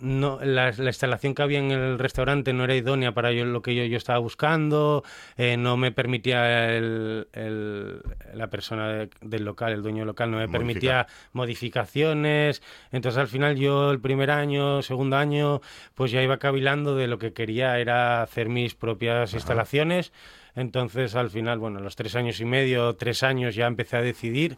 No, 0.00 0.38
la, 0.42 0.72
la 0.72 0.90
instalación 0.90 1.34
que 1.34 1.42
había 1.42 1.58
en 1.58 1.70
el 1.70 1.98
restaurante 1.98 2.52
no 2.52 2.64
era 2.64 2.74
idónea 2.74 3.12
para 3.12 3.32
yo, 3.32 3.44
lo 3.44 3.62
que 3.62 3.74
yo, 3.74 3.84
yo 3.84 3.96
estaba 3.96 4.18
buscando, 4.18 5.04
eh, 5.36 5.56
no 5.56 5.76
me 5.76 5.92
permitía 5.92 6.74
el, 6.76 7.28
el- 7.32 8.02
la 8.34 8.48
persona 8.48 8.88
de- 8.88 9.10
del 9.22 9.44
local, 9.44 9.72
el 9.72 9.82
dueño 9.82 9.98
del 9.98 10.06
local, 10.08 10.30
no 10.30 10.36
me 10.38 10.46
Modificar. 10.46 10.60
permitía 10.60 11.06
modificaciones. 11.32 12.62
Entonces 12.92 13.18
al 13.18 13.28
final 13.28 13.56
yo 13.56 13.90
el 13.90 14.00
primer 14.00 14.30
año, 14.30 14.82
segundo 14.82 15.16
año, 15.16 15.60
pues 15.94 16.10
ya 16.10 16.22
iba 16.22 16.38
cavilando 16.38 16.96
de 16.96 17.06
lo 17.06 17.18
que 17.18 17.32
quería 17.32 17.78
era 17.78 18.22
hacer 18.22 18.48
mis 18.48 18.74
propias 18.74 19.34
instalaciones. 19.34 20.12
Entonces 20.54 21.14
al 21.14 21.30
final, 21.30 21.58
bueno, 21.58 21.78
a 21.78 21.82
los 21.82 21.94
tres 21.96 22.16
años 22.16 22.40
y 22.40 22.44
medio, 22.44 22.94
tres 22.94 23.22
años 23.22 23.54
ya 23.54 23.66
empecé 23.66 23.96
a 23.96 24.02
decidir 24.02 24.56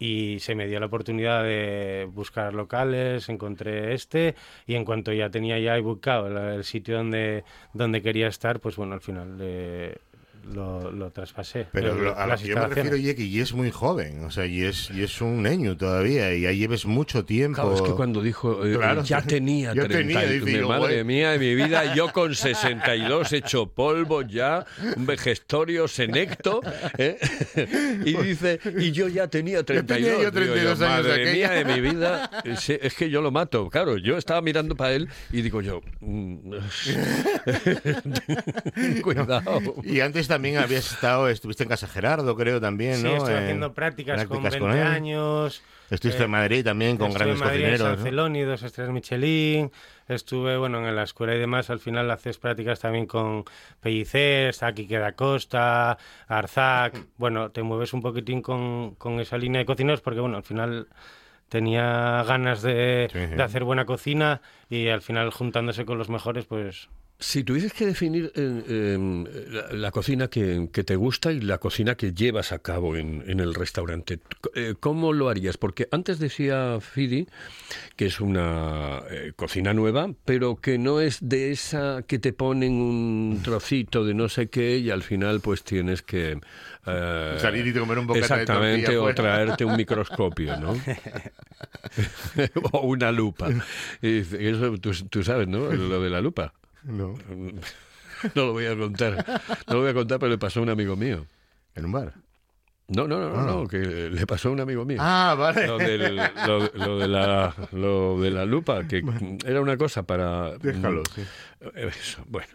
y 0.00 0.40
se 0.40 0.54
me 0.54 0.66
dio 0.66 0.80
la 0.80 0.86
oportunidad 0.86 1.44
de 1.44 2.08
buscar 2.10 2.54
locales, 2.54 3.28
encontré 3.28 3.92
este 3.92 4.34
y 4.66 4.74
en 4.74 4.86
cuanto 4.86 5.12
ya 5.12 5.28
tenía 5.30 5.58
ya 5.58 5.74
el, 6.26 6.36
el 6.38 6.64
sitio 6.64 6.96
donde, 6.96 7.44
donde 7.74 8.00
quería 8.00 8.26
estar, 8.28 8.60
pues 8.60 8.76
bueno, 8.76 8.94
al 8.94 9.02
final 9.02 9.36
eh, 9.40 9.98
lo, 10.52 10.90
lo 10.90 11.10
traspasé. 11.10 11.66
Pero 11.72 11.94
lo- 11.94 12.16
a 12.18 12.26
lo 12.26 12.36
que 12.36 12.44
yo 12.48 12.56
me 12.56 12.66
refiero. 12.68 12.96
Jeki, 12.96 13.24
y 13.24 13.40
es 13.40 13.52
muy 13.52 13.70
joven, 13.70 14.24
o 14.24 14.30
sea, 14.30 14.46
y 14.46 14.62
es, 14.62 14.90
y 14.90 15.02
es 15.02 15.20
un 15.20 15.42
niño 15.42 15.76
todavía, 15.76 16.34
y 16.34 16.46
ahí 16.46 16.58
lleves 16.58 16.86
mucho 16.86 17.24
tiempo. 17.24 17.60
Claro, 17.62 17.74
es 17.76 17.82
que 17.82 17.90
cuando 17.92 18.22
dijo, 18.22 18.64
eh, 18.66 18.74
Claro. 18.76 19.02
ya 19.04 19.22
tenía 19.22 19.72
Ya 19.74 19.86
30, 19.86 19.98
tenía, 20.20 20.24
y- 20.24 20.38
dice, 20.40 20.44
mi 20.52 20.58
yo, 20.58 20.68
madre 20.68 20.94
güey. 20.94 21.04
mía 21.04 21.30
de 21.32 21.38
mi 21.38 21.54
vida, 21.54 21.94
yo 21.94 22.08
con 22.12 22.34
62 22.34 23.32
hecho 23.32 23.66
polvo 23.66 24.22
ya, 24.22 24.64
un 24.96 25.06
vejestorio 25.06 25.86
senecto, 25.88 26.60
¿eh? 26.98 27.18
y 28.04 28.14
dice, 28.16 28.58
y 28.78 28.92
yo 28.92 29.08
ya 29.08 29.28
tenía 29.28 29.62
32. 29.62 29.86
tenía 30.10 30.22
yo 30.24 30.32
32 30.32 30.58
Digo 30.60 30.70
años 30.70 30.78
de 30.78 30.86
madre 31.10 31.32
mía 31.32 31.50
de 31.50 31.58
aquella". 31.60 31.74
mi 31.76 31.80
vida, 31.90 32.30
es, 32.44 32.70
es 32.70 32.94
que 32.94 33.08
yo 33.10 33.22
lo 33.22 33.30
mato, 33.30 33.68
claro, 33.68 33.96
yo 33.98 34.16
estaba 34.16 34.40
mirando 34.42 34.74
para 34.76 34.92
él 34.94 35.08
y 35.32 35.42
digo 35.42 35.60
yo, 35.62 35.80
mm, 36.00 36.52
cuidado. 39.02 39.74
Y 39.84 40.00
antes 40.00 40.28
también 40.30 40.56
habías 40.56 40.90
estado, 40.90 41.28
estuviste 41.28 41.64
en 41.64 41.68
Casa 41.68 41.86
Gerardo, 41.86 42.34
creo 42.34 42.58
también, 42.60 42.96
Sí, 42.96 43.02
¿no? 43.04 43.16
estoy 43.16 43.34
En- 43.34 43.42
haciendo 43.42 43.74
prácticas, 43.74 44.24
con 44.24 44.40
prácticas 44.40 44.60
20 44.72 44.80
él. 44.80 44.86
años. 44.86 45.62
Estuviste 45.90 46.22
eh, 46.22 46.24
en 46.24 46.30
Madrid 46.30 46.64
también 46.64 46.96
con 46.96 47.08
Estuve 47.08 47.24
grandes 47.24 47.40
en 47.40 47.46
Madrid, 47.46 47.64
en 47.64 47.70
cocineros. 47.72 47.88
San 47.96 47.98
¿no? 47.98 48.04
Celoni, 48.10 48.42
dos 48.42 48.62
estrellas 48.62 48.92
Michelin. 48.94 49.72
Estuve, 50.08 50.56
bueno, 50.56 50.88
en 50.88 50.94
la 50.96 51.02
escuela 51.02 51.34
y 51.34 51.38
demás. 51.38 51.68
Al 51.68 51.80
final 51.80 52.10
haces 52.10 52.38
prácticas 52.38 52.80
también 52.80 53.06
con 53.06 53.44
Pellicer, 53.80 54.48
está 54.50 54.72
Quique 54.72 54.98
da 54.98 55.12
Costa, 55.12 55.98
Arzac. 56.28 56.94
Bueno, 57.18 57.50
te 57.50 57.62
mueves 57.62 57.92
un 57.92 58.00
poquitín 58.02 58.40
con, 58.40 58.94
con 58.94 59.18
esa 59.20 59.36
línea 59.36 59.58
de 59.58 59.66
cocineros 59.66 60.00
porque, 60.00 60.20
bueno, 60.20 60.36
al 60.38 60.44
final 60.44 60.86
tenía 61.48 62.22
ganas 62.26 62.62
de, 62.62 63.08
Sí, 63.12 63.18
sí. 63.28 63.34
de 63.34 63.42
hacer 63.42 63.64
buena 63.64 63.84
cocina 63.84 64.40
y 64.68 64.88
al 64.88 65.02
final 65.02 65.30
juntándose 65.30 65.84
con 65.84 65.98
los 65.98 66.08
mejores, 66.08 66.46
pues 66.46 66.88
Si 67.22 67.44
tuvieses 67.44 67.74
que 67.74 67.84
definir 67.84 68.32
eh, 68.34 68.62
eh, 68.66 69.24
la, 69.50 69.72
la 69.74 69.90
cocina 69.90 70.28
que, 70.28 70.70
que 70.72 70.84
te 70.84 70.96
gusta 70.96 71.30
y 71.32 71.40
la 71.42 71.58
cocina 71.58 71.94
que 71.94 72.14
llevas 72.14 72.50
a 72.50 72.60
cabo 72.60 72.96
en, 72.96 73.22
en 73.26 73.40
el 73.40 73.54
restaurante, 73.54 74.20
eh, 74.54 74.74
¿cómo 74.80 75.12
lo 75.12 75.28
harías? 75.28 75.58
Porque 75.58 75.86
antes 75.92 76.18
decía 76.18 76.78
Fidi 76.80 77.28
que 77.96 78.06
es 78.06 78.20
una 78.20 79.02
eh, 79.10 79.32
cocina 79.36 79.74
nueva, 79.74 80.10
pero 80.24 80.56
que 80.56 80.78
no 80.78 81.00
es 81.02 81.18
de 81.20 81.52
esa 81.52 82.02
que 82.06 82.18
te 82.18 82.32
ponen 82.32 82.72
un 82.72 83.40
trocito 83.44 84.02
de 84.06 84.14
no 84.14 84.30
sé 84.30 84.48
qué 84.48 84.78
y 84.78 84.88
al 84.90 85.02
final 85.02 85.40
pues 85.40 85.62
tienes 85.62 86.00
que... 86.00 86.40
eh, 86.86 87.36
Salir 87.38 87.66
y 87.66 87.74
comer 87.74 87.98
un 87.98 88.06
bocata 88.06 88.36
de 88.36 88.42
Exactamente, 88.42 88.86
tortilla 88.94 89.02
o 89.02 89.14
traerte 89.14 89.64
un 89.66 89.76
microscopio, 89.76 90.56
¿no? 90.56 90.72
o 92.72 92.80
una 92.86 93.12
lupa. 93.12 93.50
Y 94.00 94.18
eso 94.20 94.78
tú, 94.78 94.92
tú 95.10 95.22
sabes, 95.22 95.48
¿no? 95.48 95.70
Lo 95.70 96.02
de 96.02 96.08
la 96.08 96.22
lupa. 96.22 96.54
No, 96.84 97.14
No 98.34 98.46
lo 98.46 98.52
voy 98.52 98.66
a 98.66 98.76
contar. 98.76 99.24
No 99.66 99.74
lo 99.74 99.80
voy 99.80 99.90
a 99.90 99.94
contar, 99.94 100.18
pero 100.18 100.30
le 100.30 100.38
pasó 100.38 100.60
a 100.60 100.62
un 100.62 100.68
amigo 100.70 100.96
mío. 100.96 101.26
en 101.74 101.84
un 101.86 101.92
bar. 101.92 102.14
No, 102.92 103.06
no, 103.06 103.20
no, 103.20 103.28
no, 103.30 103.38
Ah. 103.40 103.46
no, 103.46 103.66
que 103.68 103.78
le 103.78 104.26
pasó 104.26 104.48
a 104.48 104.52
un 104.52 104.60
amigo 104.60 104.84
mío. 104.84 104.98
Ah, 105.00 105.36
vale. 105.38 105.66
Lo, 105.66 105.78
del- 105.78 106.16
lo- 106.46 106.70
lo 106.74 106.98
de 106.98 107.08
la, 107.08 107.54
lo 107.72 108.20
de 108.20 108.30
la 108.32 108.44
lupa, 108.44 108.86
que 108.88 109.02
era 109.46 109.60
una 109.60 109.76
cosa 109.76 110.02
para... 110.02 110.58
Déjalo, 110.58 111.02
mm, 111.02 111.14
sí. 111.14 111.22
Eso, 111.76 112.24
bueno. 112.28 112.48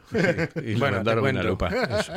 Y 0.58 0.74
le 0.74 0.77
Bueno, 0.77 0.98
mandaron 0.98 1.24
una 1.25 1.44
lupa. 1.44 1.70
eso. 1.70 2.12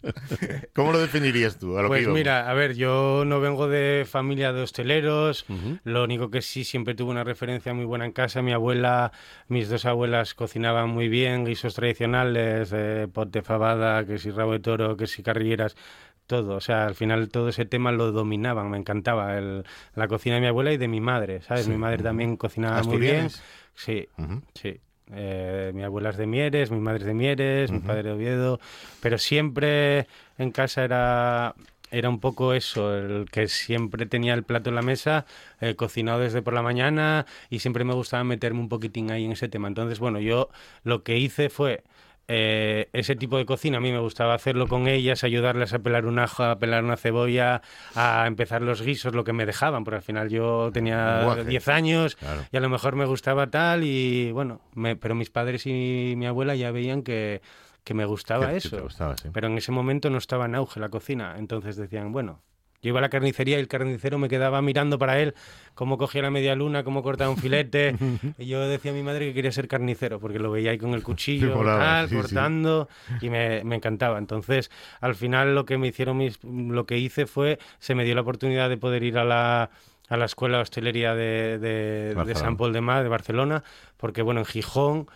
¿Cómo 0.74 0.92
lo 0.92 0.98
definirías 0.98 1.58
tú? 1.58 1.76
A 1.78 1.82
lo 1.82 1.88
que 1.88 1.88
Pues 1.88 2.02
íbamos? 2.02 2.18
mira, 2.18 2.50
a 2.50 2.54
ver, 2.54 2.74
yo 2.74 3.24
no 3.26 3.40
vengo 3.40 3.68
de 3.68 4.04
familia 4.08 4.52
de 4.52 4.62
hosteleros, 4.62 5.46
lo 5.84 6.04
único 6.04 6.30
que 6.30 6.42
sí 6.42 6.64
siempre 6.64 6.94
tuve 6.94 7.10
una 7.10 7.24
referencia 7.24 7.72
muy 7.74 7.84
buena 7.84 8.04
en 8.06 8.12
casa, 8.12 8.42
mi 8.42 8.52
abuela, 8.52 9.12
mis 9.48 9.68
dos 9.68 9.84
abuelas 9.84 10.34
cocinaban 10.34 10.88
muy 10.90 11.08
bien, 11.08 11.44
guisos 11.44 11.74
tradicionales, 11.74 12.70
eh, 12.74 13.06
pot 13.12 13.30
de 13.30 13.42
fabada, 13.42 14.04
que 14.06 14.18
si 14.18 14.30
rabo 14.30 14.52
de 14.52 14.60
toro, 14.60 14.96
que 14.96 15.06
si 15.06 15.22
carrilleras, 15.22 15.76
todo, 16.26 16.56
o 16.56 16.60
sea, 16.60 16.86
al 16.86 16.94
final 16.94 17.28
todo 17.28 17.48
ese 17.48 17.64
tema 17.64 17.92
lo 17.92 18.12
dominaban, 18.12 18.70
me 18.70 18.78
encantaba 18.78 19.36
el- 19.38 19.64
la 19.94 20.08
cocina 20.08 20.36
de 20.36 20.40
mi 20.40 20.46
abuela 20.46 20.72
y 20.72 20.76
de 20.78 20.88
mi 20.88 21.00
madre, 21.00 21.42
¿sabes? 21.42 21.66
Mi 21.68 21.76
madre 21.78 21.98
también 22.02 22.36
cocinaba 22.36 22.78
muy 22.82 22.98
bien. 22.98 23.26
Sí, 23.74 24.08
sí. 24.54 24.80
Eh, 25.12 25.70
mi 25.74 25.82
abuela 25.82 26.10
es 26.10 26.16
de 26.16 26.26
Mieres, 26.26 26.70
mi 26.70 26.80
madre 26.80 27.00
es 27.00 27.04
de 27.06 27.14
Mieres, 27.14 27.70
mi 27.70 27.80
padre 27.80 28.04
de 28.04 28.12
Oviedo, 28.12 28.58
pero 29.00 29.18
siempre 29.18 30.06
en 30.38 30.50
casa 30.50 30.84
era 30.84 31.54
era 31.90 32.08
un 32.08 32.18
poco 32.18 32.54
eso, 32.54 32.92
el 32.96 33.26
que 33.30 33.46
siempre 33.46 34.04
tenía 34.06 34.34
el 34.34 34.42
plato 34.42 34.68
en 34.68 34.74
la 34.74 34.82
mesa, 34.82 35.26
eh, 35.60 35.76
cocinado 35.76 36.18
desde 36.20 36.42
por 36.42 36.52
la 36.52 36.62
mañana 36.62 37.24
y 37.50 37.60
siempre 37.60 37.84
me 37.84 37.94
gustaba 37.94 38.24
meterme 38.24 38.58
un 38.58 38.68
poquitín 38.68 39.12
ahí 39.12 39.24
en 39.26 39.30
ese 39.32 39.48
tema. 39.48 39.68
Entonces, 39.68 40.00
bueno, 40.00 40.18
yo 40.18 40.48
lo 40.82 41.04
que 41.04 41.18
hice 41.18 41.50
fue 41.50 41.84
eh, 42.28 42.88
ese 42.92 43.16
tipo 43.16 43.36
de 43.38 43.44
cocina, 43.46 43.78
a 43.78 43.80
mí 43.80 43.92
me 43.92 43.98
gustaba 43.98 44.34
hacerlo 44.34 44.66
con 44.66 44.86
ellas, 44.88 45.24
ayudarles 45.24 45.72
a 45.74 45.78
pelar 45.80 46.06
un 46.06 46.18
ajo, 46.18 46.42
a 46.44 46.58
pelar 46.58 46.82
una 46.84 46.96
cebolla, 46.96 47.60
a 47.94 48.26
empezar 48.26 48.62
los 48.62 48.82
guisos, 48.82 49.14
lo 49.14 49.24
que 49.24 49.32
me 49.32 49.46
dejaban, 49.46 49.84
porque 49.84 49.96
al 49.96 50.02
final 50.02 50.28
yo 50.30 50.70
tenía 50.72 51.22
Guaje. 51.24 51.44
10 51.44 51.68
años 51.68 52.16
Claro. 52.16 52.42
y 52.50 52.56
a 52.56 52.60
lo 52.60 52.68
mejor 52.68 52.96
me 52.96 53.04
gustaba 53.04 53.50
tal 53.50 53.84
y 53.84 54.32
bueno, 54.32 54.60
me- 54.74 54.96
pero 54.96 55.14
mis 55.14 55.30
padres 55.30 55.66
y 55.66 56.14
mi 56.16 56.26
abuela 56.26 56.54
ya 56.54 56.70
veían 56.70 57.02
que, 57.02 57.42
que 57.84 57.94
me 57.94 58.04
gustaba 58.06 58.48
Que- 58.50 58.56
eso. 58.56 58.76
te 58.76 58.82
gustaba, 58.82 59.16
sí. 59.16 59.28
Pero 59.32 59.48
en 59.48 59.58
ese 59.58 59.70
momento 59.72 60.08
no 60.10 60.18
estaba 60.18 60.46
en 60.46 60.54
auge 60.54 60.80
la 60.80 60.88
cocina, 60.88 61.34
entonces 61.38 61.76
decían, 61.76 62.12
bueno, 62.12 62.40
yo 62.84 62.90
iba 62.90 62.98
a 62.98 63.00
la 63.00 63.08
carnicería 63.08 63.56
y 63.56 63.60
el 63.60 63.66
carnicero 63.68 64.18
me 64.18 64.28
quedaba 64.28 64.60
mirando 64.60 64.98
para 64.98 65.18
él 65.18 65.34
cómo 65.74 65.96
cogía 65.96 66.20
la 66.20 66.30
media 66.30 66.54
luna, 66.54 66.84
cómo 66.84 67.02
cortaba 67.02 67.30
un 67.30 67.38
filete. 67.38 67.96
y 68.38 68.44
yo 68.44 68.60
decía 68.68 68.90
a 68.90 68.94
mi 68.94 69.02
madre 69.02 69.28
que 69.28 69.32
quería 69.32 69.52
ser 69.52 69.68
carnicero 69.68 70.20
porque 70.20 70.38
lo 70.38 70.50
veía 70.50 70.70
ahí 70.70 70.78
con 70.78 70.92
el 70.92 71.02
cuchillo, 71.02 71.58
tal, 71.64 72.10
sí, 72.10 72.14
sí. 72.14 72.20
cortando 72.20 72.90
y 73.22 73.30
me, 73.30 73.64
me 73.64 73.76
encantaba. 73.76 74.18
Entonces, 74.18 74.70
al 75.00 75.14
final 75.14 75.54
lo 75.54 75.64
que 75.64 75.78
me 75.78 75.88
hicieron 75.88 76.18
mis, 76.18 76.38
lo 76.44 76.84
que 76.84 76.98
hice 76.98 77.24
fue 77.24 77.58
se 77.78 77.94
me 77.94 78.04
dio 78.04 78.14
la 78.14 78.20
oportunidad 78.20 78.68
de 78.68 78.76
poder 78.76 79.02
ir 79.02 79.16
a 79.16 79.24
la 79.24 79.70
a 80.10 80.18
la 80.18 80.26
escuela 80.26 80.58
de 80.58 80.62
hostelería 80.64 81.14
de, 81.14 81.58
de, 81.58 82.14
de. 82.14 82.34
San 82.34 82.58
Paul 82.58 82.74
de 82.74 82.82
Mar, 82.82 83.02
de 83.02 83.08
Barcelona, 83.08 83.64
porque 83.96 84.20
bueno, 84.20 84.40
en 84.40 84.46
Gijón 84.46 85.06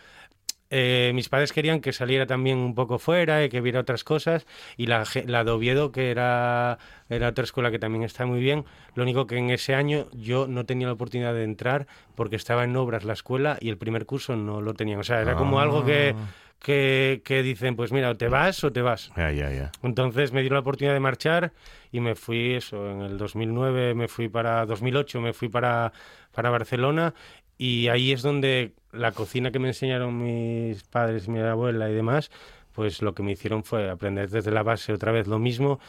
eh, 0.70 1.12
mis 1.14 1.28
padres 1.28 1.52
querían 1.52 1.80
que 1.80 1.92
saliera 1.92 2.26
también 2.26 2.58
un 2.58 2.75
poco 2.75 2.98
fuera 2.98 3.42
y 3.42 3.48
que 3.48 3.60
viera 3.60 3.80
otras 3.80 4.04
cosas 4.04 4.46
y 4.76 4.87
la, 4.87 5.04
la 5.26 5.42
de 5.44 5.50
Oviedo 5.50 5.92
que 5.92 6.10
era, 6.10 6.78
era 7.08 7.28
otra 7.28 7.44
escuela 7.44 7.70
que 7.70 7.78
también 7.78 8.04
está 8.04 8.26
muy 8.26 8.40
bien. 8.40 8.66
Lo 8.94 9.02
único 9.02 9.26
que 9.26 9.38
en 9.38 9.50
ese 9.50 9.75
año 9.75 10.08
yo 10.12 10.46
no 10.46 10.66
tenía 10.66 10.87
la 10.87 10.92
oportunidad 10.92 11.32
de 11.32 11.44
entrar 11.44 11.87
porque 12.14 12.37
estaba 12.37 12.64
en 12.64 12.76
obras 12.76 13.04
la 13.04 13.14
escuela 13.14 13.56
y 13.60 13.70
el 13.70 13.78
primer 13.78 14.04
curso 14.04 14.37
no 14.37 14.60
lo 14.60 14.75
tenían. 14.75 15.00
O 15.00 15.04
sea 15.04 15.22
era 15.22 15.37
como 15.37 15.60
algo 15.60 15.87
que, 15.87 16.14
que, 16.58 17.22
que 17.25 17.42
dicen 17.42 17.75
pues 17.75 17.90
mira 17.90 18.10
o 18.10 18.16
te 18.16 18.28
vas 18.28 18.62
o 18.62 18.70
te 18.70 18.82
vas. 18.82 19.10
Ya. 19.16 19.70
entonces 19.82 20.32
me 20.32 20.40
dieron 20.40 20.56
la 20.56 20.60
oportunidad 20.60 20.92
de 20.92 21.00
marchar 21.00 21.52
y 21.92 22.00
me 22.00 22.14
fui 22.14 22.54
eso, 22.54 22.90
en 22.90 23.00
el 23.00 23.16
2009 23.16 23.94
me 23.94 24.08
fui 24.08 24.28
para 24.28 24.66
2008 24.66 25.20
me 25.22 25.32
fui 25.32 25.48
para 25.48 25.92
para 26.32 26.50
Barcelona 26.50 27.14
y 27.58 27.88
ahí 27.88 28.12
es 28.12 28.22
donde 28.22 28.72
la 28.92 29.12
cocina 29.12 29.50
que 29.50 29.58
me 29.58 29.68
enseñaron 29.68 30.22
mis 30.22 30.82
padres, 30.84 31.28
mi 31.28 31.40
abuela 31.40 31.90
y 31.90 31.94
demás, 31.94 32.30
pues 32.72 33.02
lo 33.02 33.14
que 33.14 33.22
me 33.22 33.32
hicieron 33.32 33.64
fue 33.64 33.90
aprender 33.90 34.30
desde 34.30 34.52
la 34.52 34.62
base 34.62 34.92
otra 34.92 35.12
vez 35.12 35.26
lo 35.26 35.38
mismo 35.38 35.80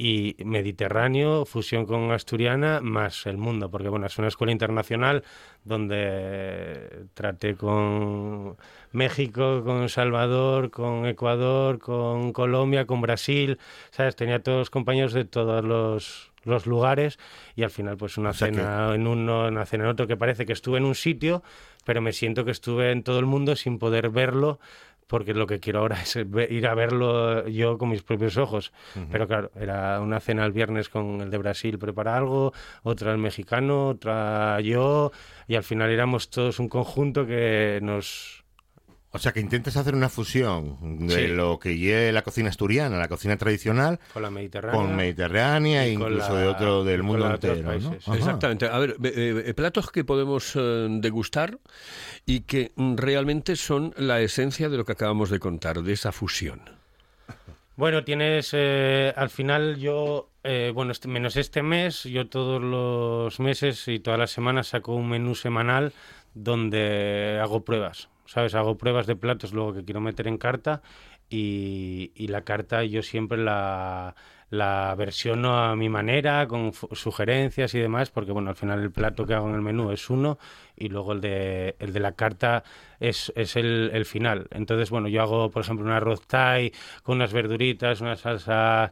y 0.00 0.36
Mediterráneo, 0.44 1.44
fusión 1.44 1.84
con 1.84 2.12
asturiana, 2.12 2.80
más 2.80 3.26
el 3.26 3.36
mundo, 3.36 3.68
porque 3.68 3.88
bueno, 3.88 4.06
es 4.06 4.16
una 4.16 4.28
escuela 4.28 4.52
internacional 4.52 5.24
donde 5.64 7.06
traté 7.14 7.56
con 7.56 8.56
México, 8.92 9.64
con 9.64 9.88
Salvador, 9.88 10.70
con 10.70 11.04
Ecuador, 11.04 11.80
con 11.80 12.32
Colombia, 12.32 12.86
con 12.86 13.00
Brasil, 13.00 13.58
¿sabes? 13.90 14.14
Tenía 14.14 14.40
todos 14.40 14.70
compañeros 14.70 15.12
de 15.12 15.24
todos 15.24 15.64
los, 15.64 16.27
los 16.44 16.66
lugares 16.66 17.18
y 17.56 17.62
al 17.62 17.70
final 17.70 17.96
pues 17.96 18.16
una 18.18 18.30
O 18.30 18.32
sea 18.34 18.48
que- 18.48 18.54
cena 18.56 18.94
en 18.94 19.06
uno, 19.06 19.48
una 19.48 19.66
cena 19.66 19.84
en 19.84 19.90
otro, 19.90 20.06
que 20.06 20.16
parece 20.16 20.46
que 20.46 20.52
estuve 20.52 20.78
en 20.78 20.84
un 20.84 20.94
sitio, 20.94 21.42
pero 21.84 22.00
me 22.00 22.12
siento 22.12 22.44
que 22.44 22.50
estuve 22.50 22.92
en 22.92 23.02
todo 23.02 23.18
el 23.18 23.26
mundo 23.26 23.56
sin 23.56 23.78
poder 23.78 24.10
verlo 24.10 24.58
porque 25.06 25.32
lo 25.32 25.46
que 25.46 25.58
quiero 25.58 25.78
ahora 25.80 25.96
es 26.02 26.16
ir 26.50 26.66
a 26.66 26.74
verlo 26.74 27.48
yo 27.48 27.78
con 27.78 27.88
mis 27.88 28.02
propios 28.02 28.36
ojos. 28.36 28.72
Pero 29.10 29.26
claro, 29.26 29.50
era 29.58 30.00
una 30.02 30.20
cena 30.20 30.44
el 30.44 30.52
viernes 30.52 30.90
con 30.90 31.22
el 31.22 31.30
de 31.30 31.38
Brasil, 31.38 31.78
prepara 31.78 32.14
algo, 32.16 32.52
otra 32.82 33.12
el 33.12 33.18
mexicano, 33.18 33.88
otra 33.88 34.60
yo, 34.60 35.10
y 35.46 35.54
al 35.56 35.62
final 35.64 35.88
éramos 35.90 36.28
todos 36.28 36.58
un 36.58 36.68
conjunto 36.68 37.26
que 37.26 37.78
nos... 37.82 38.44
O 39.10 39.18
sea 39.18 39.32
que 39.32 39.40
intentas 39.40 39.74
hacer 39.78 39.94
una 39.94 40.10
fusión 40.10 41.06
de 41.08 41.14
Sí. 41.14 41.26
lo 41.28 41.58
que 41.58 41.78
lleve 41.78 42.12
la 42.12 42.20
cocina 42.22 42.50
asturiana, 42.50 42.98
la 42.98 43.08
cocina 43.08 43.38
tradicional, 43.38 43.98
con 44.12 44.22
la 44.22 44.30
Mediterránea. 44.30 44.78
con 44.80 44.94
mediterránea 44.96 45.86
e 45.86 45.92
incluso 45.92 46.34
la- 46.34 46.40
de 46.40 46.46
otro 46.46 46.84
del 46.84 47.02
mundo 47.02 47.30
entero. 47.30 47.78
¿no? 47.80 47.94
Exactamente. 48.14 48.66
A 48.66 48.78
ver, 48.78 48.96
eh, 49.02 49.44
eh, 49.46 49.54
platos 49.54 49.90
que 49.90 50.04
podemos 50.04 50.52
eh, 50.56 50.86
degustar 51.00 51.58
y 52.26 52.40
que 52.40 52.72
mm, 52.76 52.96
realmente 52.96 53.56
son 53.56 53.94
la 53.96 54.20
esencia 54.20 54.68
de 54.68 54.76
lo 54.76 54.84
que 54.84 54.92
acabamos 54.92 55.30
de 55.30 55.38
contar, 55.38 55.82
de 55.82 55.92
esa 55.94 56.12
fusión. 56.12 56.60
Bueno, 57.76 58.04
tienes, 58.04 58.50
eh, 58.52 59.14
al 59.16 59.30
final 59.30 59.76
yo, 59.78 60.28
eh, 60.44 60.70
bueno, 60.74 60.92
este- 60.92 61.08
menos 61.08 61.36
este 61.36 61.62
mes, 61.62 62.02
yo 62.04 62.28
todos 62.28 62.60
los 62.60 63.40
meses 63.40 63.86
y 63.88 64.00
todas 64.00 64.18
las 64.18 64.32
semanas 64.32 64.66
saco 64.68 64.94
un 64.94 65.08
menú 65.08 65.34
semanal 65.34 65.92
donde 66.34 67.38
hago 67.40 67.64
pruebas, 67.64 68.08
¿sabes? 68.28 68.54
Hago 68.54 68.76
pruebas 68.76 69.06
de 69.06 69.16
platos 69.16 69.52
luego 69.52 69.72
que 69.72 69.84
quiero 69.84 70.00
meter 70.00 70.28
en 70.28 70.36
carta 70.36 70.82
y, 71.30 72.12
y 72.14 72.28
la 72.28 72.42
carta 72.42 72.84
yo 72.84 73.02
siempre 73.02 73.38
la, 73.38 74.14
la 74.50 74.94
versiono 74.96 75.58
a 75.58 75.74
mi 75.76 75.88
manera, 75.88 76.46
con 76.46 76.72
sugerencias 76.92 77.74
y 77.74 77.80
demás, 77.80 78.10
porque 78.10 78.32
bueno, 78.32 78.50
al 78.50 78.56
final 78.56 78.82
el 78.82 78.92
plato 78.92 79.26
que 79.26 79.34
hago 79.34 79.48
en 79.48 79.54
el 79.54 79.62
menú 79.62 79.90
es 79.92 80.10
uno 80.10 80.38
y 80.78 80.88
luego 80.88 81.12
el 81.12 81.20
de, 81.20 81.76
el 81.78 81.92
de 81.92 82.00
la 82.00 82.12
carta 82.12 82.62
es, 83.00 83.32
es 83.36 83.56
el, 83.56 83.90
el 83.92 84.04
final. 84.04 84.48
Entonces, 84.50 84.90
bueno, 84.90 85.08
yo 85.08 85.22
hago, 85.22 85.50
por 85.50 85.62
ejemplo, 85.62 85.84
un 85.86 85.92
arroz 85.92 86.26
thai 86.26 86.72
con 87.02 87.16
unas 87.16 87.32
verduritas, 87.32 88.00
unas 88.00 88.20
salsas 88.20 88.90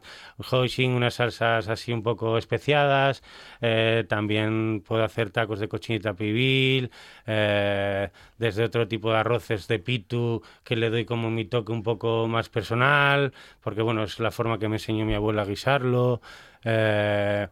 hoisin, 0.51 0.91
unas 0.91 1.15
salsas 1.15 1.67
así 1.69 1.91
un 1.93 2.03
poco 2.03 2.37
especiadas. 2.37 3.23
eh, 3.61 4.05
también 4.07 4.83
puedo 4.85 5.03
hacer 5.03 5.29
tacos 5.31 5.59
de 5.59 5.67
cochinita 5.67 6.13
pibil, 6.13 6.91
eh, 7.25 8.09
desde 8.37 8.63
otro 8.63 8.87
tipo 8.87 9.11
de 9.11 9.17
arroces 9.17 9.67
de 9.67 9.79
pitu 9.79 10.41
que 10.63 10.75
le 10.75 10.89
doy 10.89 11.05
como 11.05 11.29
mi 11.29 11.45
toque 11.45 11.71
un 11.71 11.83
poco 11.83 12.27
más 12.27 12.49
personal, 12.49 13.33
porque 13.61 13.81
bueno, 13.81 14.03
es 14.03 14.19
la 14.19 14.31
forma 14.31 14.59
que 14.59 14.67
me 14.69 14.75
enseñó 14.77 15.05
mi 15.05 15.13
abuela 15.13 15.41
a 15.43 15.45
guisarlo. 15.45 16.21
eh, 16.63 17.47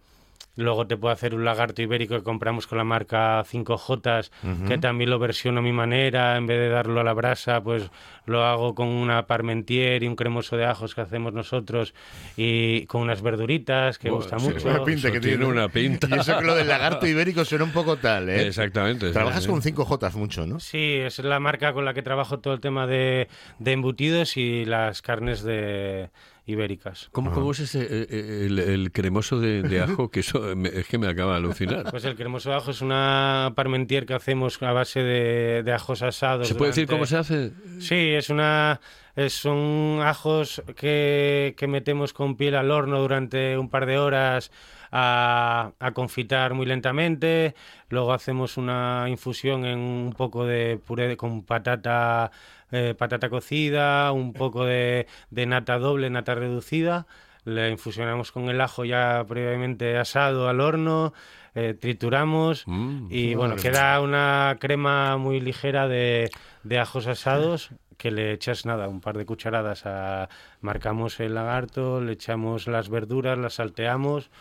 Luego 0.58 0.88
te 0.88 0.96
puedo 0.96 1.14
hacer 1.14 1.36
un 1.36 1.44
lagarto 1.44 1.82
ibérico 1.82 2.16
que 2.16 2.24
compramos 2.24 2.68
con 2.68 2.78
la 2.78 2.84
marca 2.84 3.44
5J, 3.44 4.30
que 4.68 4.78
también 4.78 5.10
lo 5.10 5.20
versiono 5.20 5.60
a 5.60 5.64
mi 5.64 5.74
manera. 5.74 6.38
En 6.38 6.48
vez 6.48 6.60
de 6.60 6.70
darlo 6.70 7.02
a 7.02 7.04
la 7.04 7.14
brasa, 7.14 7.62
pues 7.62 7.90
lo 8.26 8.44
hago 8.46 8.74
con 8.74 8.88
una 8.88 9.28
parmentier 9.28 10.04
y 10.04 10.08
un 10.08 10.16
cremoso 10.16 10.58
de 10.58 10.66
ajos 10.66 10.96
que 10.96 11.02
hacemos 11.02 11.34
nosotros 11.34 11.94
y 12.38 12.86
con 12.86 13.02
unas 13.02 13.22
verduritas 13.22 14.00
que 14.00 14.10
Buah, 14.10 14.20
gusta 14.20 14.40
sí, 14.40 14.48
mucho. 14.48 14.70
Una 14.70 14.84
pinta 14.84 15.08
Eso 15.08 15.12
que 15.12 15.20
tiene 15.20 15.38
tiene 15.38 15.52
una 15.52 15.70
pinta. 15.70 16.08
Y 16.10 16.20
eso 16.20 16.38
que 16.38 16.46
lo 16.46 16.56
del 16.56 16.68
lagarto 16.68 17.06
ibérico 17.06 17.44
suena 17.46 17.66
un 17.66 17.72
poco 17.72 17.98
tal, 17.98 18.30
¿eh? 18.30 18.48
Exactamente. 18.48 19.12
Trabajas 19.12 19.48
con 19.48 19.62
sí. 19.62 19.74
5J 19.74 20.14
mucho, 20.14 20.48
¿no? 20.48 20.60
Sí, 20.60 20.96
es 20.96 21.20
la 21.20 21.40
marca 21.40 21.74
con 21.74 21.86
la 21.86 21.94
que 21.94 22.02
trabajo 22.02 22.40
todo 22.40 22.54
el 22.54 22.62
tema 22.62 22.88
de, 22.88 23.28
de 23.60 23.72
embutidos 23.72 24.38
y 24.38 24.66
las 24.66 25.02
carnes 25.02 25.44
de 25.44 26.10
ibéricas. 26.46 27.10
¿Cómo, 27.12 27.32
cómo 27.32 27.52
es 27.52 27.60
ese, 27.60 27.82
eh, 27.84 28.08
eh, 28.10 28.44
el, 28.48 28.60
el 28.60 28.92
cremoso 28.92 29.40
de, 29.40 29.64
de 29.64 29.82
ajo? 29.82 30.10
Que 30.12 30.20
eso 30.20 30.52
eh, 30.52 30.56
me- 30.56 30.70
es 30.70 30.88
que 30.88 30.98
me 30.98 31.08
acaba 31.08 31.32
de 31.34 31.38
alucinar. 31.38 31.90
Pues 31.90 32.06
el 32.06 32.16
cremoso 32.16 32.50
de 32.52 32.56
ajo 32.56 32.72
es 32.72 32.82
una 32.82 33.54
parmentier 33.56 34.06
que 34.06 34.14
hacemos 34.14 34.62
a 34.62 34.72
base 34.72 35.02
de, 35.02 35.64
de 35.64 35.72
ajos 35.74 36.02
asados. 36.04 36.48
¿Se 36.48 36.56
puede 36.56 36.72
decir 36.72 36.86
durante- 36.88 36.96
cómo 36.96 37.06
se 37.08 37.18
hace? 37.18 37.52
Sí, 37.80 37.96
es 38.14 38.30
una 38.30 38.80
es- 39.16 39.34
son 39.34 40.00
ajos 40.04 40.62
que, 40.76 41.56
que 41.58 41.68
metemos 41.68 42.14
con 42.14 42.36
piel 42.38 42.56
al 42.56 42.70
horno 42.70 43.00
durante 43.02 43.58
un 43.58 43.70
par 43.70 43.86
de 43.86 43.98
horas 43.98 44.52
a, 44.98 45.72
a 45.80 45.92
confitar 45.92 46.54
muy 46.54 46.66
lentamente. 46.66 47.54
Luego 47.90 48.14
hacemos 48.14 48.56
una 48.58 49.06
infusión 49.10 49.66
en 49.66 49.80
un 49.80 50.14
poco 50.18 50.46
de 50.46 50.80
puré 50.86 51.08
de- 51.10 51.18
con 51.18 51.44
patata 51.44 52.32
eh, 52.72 52.96
patata 52.98 53.30
cocida, 53.30 54.12
un 54.12 54.32
poco 54.34 54.64
de, 54.66 55.06
de 55.30 55.46
nata 55.46 55.78
doble, 55.80 56.10
nata 56.10 56.34
reducida. 56.34 57.06
Le 57.44 57.70
infusionamos 57.70 58.32
con 58.32 58.50
el 58.50 58.60
ajo 58.60 58.86
ya 58.86 59.24
previamente 59.28 59.98
asado 59.98 60.50
al 60.50 60.60
horno, 60.62 61.14
eh, 61.54 61.76
trituramos 61.80 62.64
Mm. 62.68 63.08
y 63.12 63.36
bueno, 63.36 63.56
queda 63.56 64.02
una 64.02 64.58
crema 64.60 65.18
muy 65.18 65.40
ligera 65.40 65.88
de, 65.88 66.32
de 66.64 66.80
ajos 66.80 67.06
asados 67.08 67.70
que 67.98 68.12
le 68.12 68.34
echas 68.34 68.66
nada, 68.66 68.88
un 68.90 69.00
par 69.00 69.16
de 69.18 69.26
cucharadas 69.26 69.86
a 69.86 70.28
marcamos 70.60 71.20
el 71.22 71.36
lagarto, 71.36 72.02
le 72.02 72.14
echamos 72.14 72.68
las 72.68 72.90
verduras, 72.90 73.38
las 73.38 73.54
salteamos, 73.54 74.32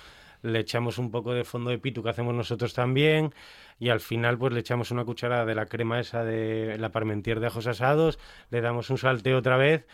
le 0.44 0.61
echamos 0.61 0.98
un 0.98 1.11
poco 1.11 1.33
de 1.33 1.42
fondo 1.42 1.70
de 1.70 1.78
pitu 1.78 2.02
que 2.02 2.11
hacemos 2.11 2.35
nosotros 2.35 2.74
también 2.74 3.33
y 3.80 3.88
al 3.88 4.00
final 4.00 4.37
pues 4.37 4.52
le 4.52 4.61
echamos 4.61 4.90
una 4.90 5.04
cucharada 5.04 5.46
de 5.46 5.54
la 5.54 5.66
crema 5.66 5.98
esa 5.98 6.22
de 6.22 6.76
la 6.78 6.90
parmentier 6.90 7.40
de 7.40 7.46
ajos 7.46 7.66
asados, 7.66 8.18
le 8.50 8.61
damos 8.61 8.90
un 8.90 8.98
salteo 8.98 9.38
otra 9.38 9.57
vez 9.57 9.87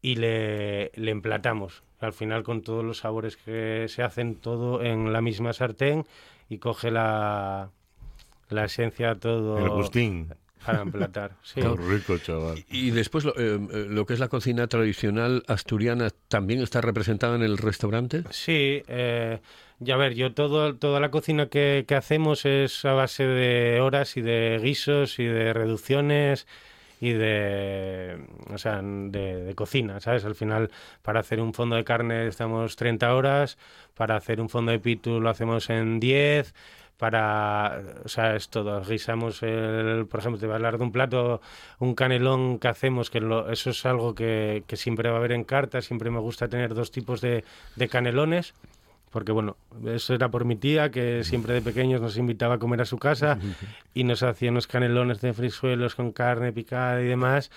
y 0.00 0.16
le, 0.16 0.92
le 0.94 1.10
emplatamos. 1.10 1.82
Al 2.00 2.14
final 2.14 2.42
con 2.42 2.62
todos 2.62 2.82
los 2.84 2.98
sabores 2.98 3.36
que 3.36 3.84
se 3.88 4.02
hacen 4.02 4.36
todo 4.36 4.82
en 4.82 5.12
la 5.12 5.20
misma 5.20 5.52
sartén 5.52 6.06
y 6.48 6.56
coge 6.56 6.90
la, 6.90 7.70
la 8.48 8.64
esencia 8.64 9.14
todo 9.16 9.58
El 9.58 9.68
gustín. 9.68 10.32
Para 10.64 10.82
emplatar. 10.82 11.32
Sí. 11.42 11.60
Qué 11.60 11.68
rico, 11.68 12.18
chaval. 12.18 12.64
Y 12.70 12.90
después 12.90 13.24
lo, 13.24 13.32
eh, 13.36 13.58
eh, 13.72 13.86
lo 13.88 14.06
que 14.06 14.14
es 14.14 14.20
la 14.20 14.28
cocina 14.28 14.66
tradicional 14.66 15.42
asturiana 15.46 16.10
también 16.28 16.60
está 16.60 16.80
representada 16.80 17.36
en 17.36 17.42
el 17.42 17.58
restaurante. 17.58 18.24
Sí, 18.30 18.82
eh, 18.88 19.40
ya 19.78 19.96
ver, 19.96 20.14
yo 20.14 20.34
todo, 20.34 20.76
toda 20.76 21.00
la 21.00 21.10
cocina 21.10 21.48
que, 21.48 21.84
que 21.86 21.94
hacemos 21.94 22.44
es 22.44 22.84
a 22.84 22.92
base 22.92 23.24
de 23.24 23.80
horas 23.80 24.16
y 24.16 24.20
de 24.20 24.60
guisos 24.62 25.18
y 25.18 25.24
de 25.24 25.52
reducciones 25.52 26.46
y 27.00 27.12
de, 27.12 28.18
o 28.52 28.58
sea, 28.58 28.80
de, 28.82 29.44
de 29.44 29.54
cocina, 29.54 30.00
¿sabes? 30.00 30.24
Al 30.24 30.34
final, 30.34 30.70
para 31.02 31.20
hacer 31.20 31.40
un 31.40 31.54
fondo 31.54 31.76
de 31.76 31.84
carne 31.84 32.26
estamos 32.26 32.76
30 32.76 33.14
horas, 33.14 33.56
para 33.94 34.16
hacer 34.16 34.40
un 34.40 34.48
fondo 34.48 34.72
de 34.72 34.80
pitu 34.80 35.20
lo 35.20 35.30
hacemos 35.30 35.70
en 35.70 36.00
10, 36.00 36.54
para, 36.98 37.80
o 38.04 38.08
sea, 38.08 38.34
es 38.36 38.48
todo. 38.48 38.82
Guisamos, 38.82 39.42
el, 39.42 40.06
por 40.10 40.20
ejemplo, 40.20 40.38
te 40.38 40.46
voy 40.46 40.52
a 40.52 40.56
hablar 40.56 40.78
de 40.78 40.84
un 40.84 40.92
plato, 40.92 41.40
un 41.78 41.94
canelón 41.94 42.58
que 42.58 42.68
hacemos, 42.68 43.08
que 43.10 43.20
lo- 43.20 43.50
eso 43.50 43.70
es 43.70 43.86
algo 43.86 44.14
que, 44.14 44.64
que 44.66 44.76
siempre 44.76 45.08
va 45.08 45.16
a 45.16 45.18
haber 45.18 45.32
en 45.32 45.44
carta, 45.44 45.80
siempre 45.80 46.10
me 46.10 46.18
gusta 46.18 46.48
tener 46.48 46.74
dos 46.74 46.90
tipos 46.90 47.20
de, 47.20 47.44
de 47.76 47.88
canelones. 47.88 48.54
Porque 49.10 49.32
bueno, 49.32 49.56
eso 49.86 50.12
era 50.14 50.28
por 50.28 50.44
mi 50.44 50.54
tía, 50.56 50.90
que 50.90 51.24
siempre 51.24 51.54
de 51.54 51.62
pequeños 51.62 52.02
nos 52.02 52.18
invitaba 52.18 52.56
a 52.56 52.58
comer 52.58 52.82
a 52.82 52.84
su 52.84 52.98
casa 52.98 53.38
y 53.94 54.04
nos 54.04 54.22
hacía 54.22 54.50
unos 54.50 54.66
canelones 54.66 55.22
de 55.22 55.32
frisuelos 55.32 55.94
con 55.94 56.12
carne 56.12 56.52
picada 56.52 57.00
y 57.00 57.06
demás, 57.06 57.50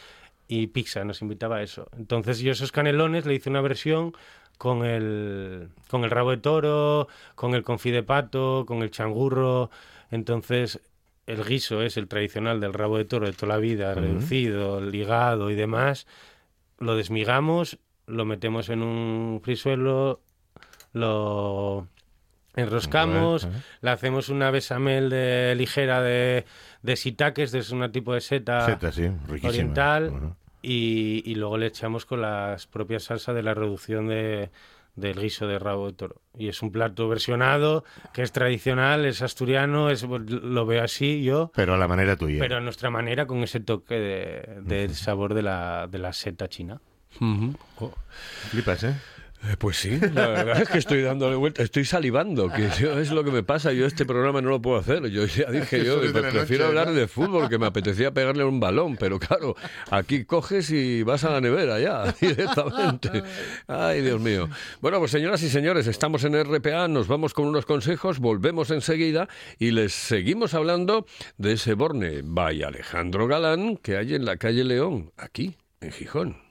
y 0.47 0.67
pizza, 0.67 1.03
nos 1.03 1.21
invitaba 1.21 1.57
a 1.57 1.61
eso. 1.63 1.89
Entonces 1.97 2.39
yo 2.39 2.53
esos 2.53 2.71
canelones 2.71 3.25
le 3.25 3.33
hice 3.33 3.49
una 3.49 3.59
versión 3.61 4.13
con 4.61 4.85
el, 4.85 5.69
con 5.89 6.03
el 6.03 6.11
rabo 6.11 6.29
de 6.29 6.37
toro, 6.37 7.07
con 7.33 7.55
el 7.55 7.63
confit 7.63 7.93
de 7.95 8.03
pato, 8.03 8.63
con 8.67 8.83
el 8.83 8.91
changurro. 8.91 9.71
Entonces 10.11 10.79
el 11.25 11.43
guiso 11.43 11.81
es 11.81 11.97
el 11.97 12.07
tradicional 12.07 12.59
del 12.59 12.71
rabo 12.71 12.99
de 12.99 13.05
toro 13.05 13.25
de 13.25 13.33
toda 13.33 13.55
la 13.55 13.57
vida, 13.57 13.95
reducido, 13.95 14.79
ligado 14.79 15.49
y 15.49 15.55
demás, 15.55 16.05
lo 16.77 16.95
desmigamos, 16.95 17.79
lo 18.05 18.23
metemos 18.25 18.69
en 18.69 18.83
un 18.83 19.41
frisuelo, 19.43 20.21
lo 20.93 21.87
enroscamos, 22.55 23.45
Ajá. 23.45 23.63
le 23.81 23.89
hacemos 23.89 24.29
una 24.29 24.51
besamel 24.51 25.09
de, 25.09 25.55
ligera 25.57 26.03
de, 26.03 26.45
de 26.83 26.95
shiitakes, 26.95 27.55
es 27.57 27.71
un 27.71 27.91
tipo 27.91 28.13
de 28.13 28.21
seta, 28.21 28.63
Seta, 28.67 28.91
sí, 28.91 29.07
riquísima. 29.27 29.49
oriental. 29.49 30.35
Y, 30.61 31.23
y 31.25 31.35
luego 31.35 31.57
le 31.57 31.67
echamos 31.67 32.05
con 32.05 32.21
las 32.21 32.67
propias 32.67 33.03
salsas 33.05 33.35
de 33.35 33.43
la 33.43 33.53
reducción 33.53 34.07
de, 34.07 34.49
del 34.95 35.19
guiso 35.19 35.47
de 35.47 35.57
rabo 35.59 35.87
de 35.87 35.93
toro. 35.93 36.21
Y 36.37 36.47
es 36.49 36.61
un 36.61 36.71
plato 36.71 37.07
versionado, 37.09 37.83
que 38.13 38.21
es 38.21 38.31
tradicional, 38.31 39.05
es 39.05 39.21
asturiano, 39.21 39.89
es, 39.89 40.03
lo 40.03 40.65
veo 40.65 40.83
así 40.83 41.23
yo, 41.23 41.51
Pero 41.55 41.73
a 41.73 41.77
la 41.77 41.87
manera 41.87 42.15
tuya. 42.15 42.39
pero 42.39 42.57
a 42.57 42.59
nuestra 42.61 42.89
manera 42.89 43.25
con 43.25 43.39
ese 43.43 43.59
toque 43.59 43.95
de, 43.95 44.61
del 44.61 44.95
sabor 44.95 45.33
de 45.33 45.41
la, 45.41 45.87
de 45.89 45.97
la 45.97 46.13
seta 46.13 46.47
china. 46.49 46.79
Oh. 47.79 47.91
Flipas, 48.49 48.83
¿eh? 48.85 48.95
Eh, 49.43 49.55
Pues 49.57 49.77
sí, 49.77 49.99
la 50.13 50.27
verdad 50.27 50.61
es 50.61 50.69
que 50.69 50.77
estoy 50.77 51.01
dándole 51.01 51.35
vuelta, 51.35 51.63
estoy 51.63 51.83
salivando, 51.83 52.49
que 52.49 52.65
es 52.67 53.11
lo 53.11 53.23
que 53.23 53.31
me 53.31 53.41
pasa, 53.41 53.73
yo 53.73 53.85
este 53.87 54.05
programa 54.05 54.39
no 54.41 54.49
lo 54.49 54.61
puedo 54.61 54.77
hacer, 54.77 55.07
yo 55.07 55.25
ya 55.25 55.49
dije 55.49 55.83
yo, 55.83 55.99
prefiero 55.99 56.41
noche, 56.41 56.63
hablar 56.63 56.87
¿no? 56.89 56.93
de 56.93 57.07
fútbol, 57.07 57.49
que 57.49 57.57
me 57.57 57.65
apetecía 57.65 58.11
pegarle 58.11 58.43
un 58.43 58.59
balón, 58.59 58.97
pero 58.97 59.19
claro, 59.19 59.55
aquí 59.89 60.25
coges 60.25 60.69
y 60.69 61.01
vas 61.03 61.23
a 61.23 61.31
la 61.31 61.41
nevera 61.41 61.79
ya, 61.79 62.13
directamente. 62.21 63.23
Ay, 63.67 64.01
Dios 64.01 64.21
mío. 64.21 64.47
Bueno, 64.79 64.99
pues 64.99 65.11
señoras 65.11 65.41
y 65.41 65.49
señores, 65.49 65.87
estamos 65.87 66.23
en 66.23 66.35
RPA, 66.43 66.87
nos 66.87 67.07
vamos 67.07 67.33
con 67.33 67.47
unos 67.47 67.65
consejos, 67.65 68.19
volvemos 68.19 68.69
enseguida 68.69 69.27
y 69.57 69.71
les 69.71 69.93
seguimos 69.93 70.53
hablando 70.53 71.05
de 71.37 71.53
ese 71.53 71.73
Borne 71.73 72.21
by 72.23 72.61
Alejandro 72.63 73.27
Galán 73.27 73.77
que 73.77 73.97
hay 73.97 74.13
en 74.13 74.25
la 74.25 74.37
calle 74.37 74.63
León, 74.63 75.11
aquí, 75.17 75.55
en 75.79 75.91
Gijón. 75.91 76.50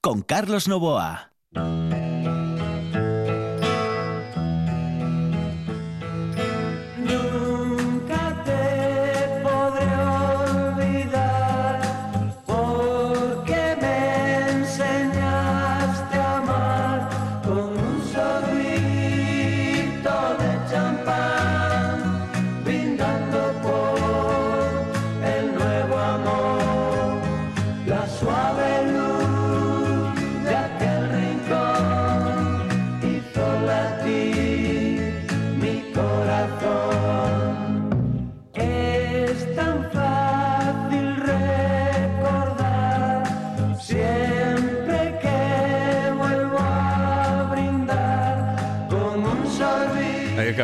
con 0.00 0.22
Carlos 0.22 0.66
Novoa. 0.66 1.30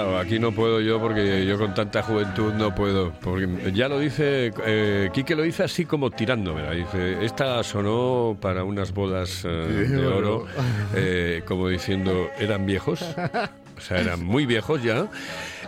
Claro, 0.07 0.19
aquí 0.19 0.39
no 0.39 0.53
puedo 0.53 0.81
yo 0.81 1.01
porque 1.01 1.45
yo 1.47 1.59
con 1.59 1.75
tanta 1.75 2.03
juventud 2.03 2.53
no 2.55 2.75
puedo. 2.75 3.13
Porque 3.21 3.73
ya 3.73 3.89
lo 3.89 3.99
dice, 3.99 4.53
eh, 4.65 5.11
Quique 5.13 5.35
lo 5.35 5.43
dice 5.43 5.65
así 5.65 5.85
como 5.85 6.11
tirándomela. 6.11 6.73
Dice, 6.73 7.25
esta 7.25 7.63
sonó 7.63 8.37
para 8.41 8.65
unas 8.65 8.93
bodas 8.93 9.45
eh, 9.45 9.49
de 9.49 10.07
oro, 10.07 10.47
eh, 10.95 11.43
como 11.47 11.69
diciendo, 11.69 12.31
eran 12.39 12.67
viejos. 12.67 13.05
O 13.77 13.81
sea, 13.81 14.01
eran 14.01 14.25
muy 14.25 14.47
viejos 14.47 14.83
ya. 14.83 15.09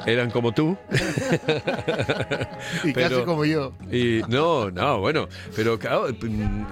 Eran 0.06 0.30
como 0.30 0.52
tú. 0.52 0.76
Y 2.84 2.92
casi 2.92 3.22
como 3.24 3.44
yo. 3.44 3.72
Y 3.90 4.20
no, 4.28 4.70
no, 4.70 5.00
bueno, 5.00 5.28
pero 5.56 5.78
claro, 5.78 6.06
mm, 6.08 6.64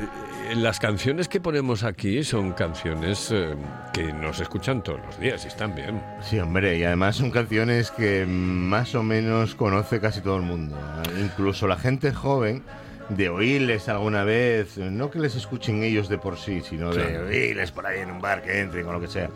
las 0.57 0.79
canciones 0.79 1.29
que 1.29 1.40
ponemos 1.40 1.83
aquí 1.85 2.22
son 2.25 2.53
canciones 2.53 3.31
eh, 3.33 3.55
que 3.92 4.12
nos 4.12 4.40
escuchan 4.40 4.83
todos 4.83 5.01
los 5.05 5.18
días 5.20 5.44
y 5.44 5.49
están 5.49 5.75
bien. 5.75 6.01
Sí, 6.22 6.38
hombre, 6.38 6.79
y 6.79 6.85
además 6.85 7.16
son 7.16 7.31
canciones 7.31 7.90
que 7.90 8.25
más 8.27 8.94
o 8.94 9.03
menos 9.03 9.55
conoce 9.55 10.01
casi 10.01 10.20
todo 10.20 10.37
el 10.37 10.42
mundo. 10.42 10.77
Incluso 11.20 11.66
la 11.66 11.77
gente 11.77 12.12
joven, 12.12 12.62
de 13.09 13.29
oírles 13.29 13.88
alguna 13.88 14.25
vez, 14.25 14.79
no 14.79 15.11
que 15.11 15.18
les 15.18 15.35
escuchen 15.37 15.83
ellos 15.83 16.09
de 16.09 16.18
por 16.18 16.38
sí, 16.38 16.61
sino 16.68 16.92
de 16.92 17.05
Claro. 17.05 17.27
oírles 17.27 17.70
por 17.72 17.87
ahí 17.87 18.01
en 18.01 18.11
un 18.11 18.20
bar 18.20 18.42
que 18.42 18.61
entren 18.61 18.87
o 18.87 18.92
lo 18.92 19.01
que 19.01 19.09
sea. 19.09 19.31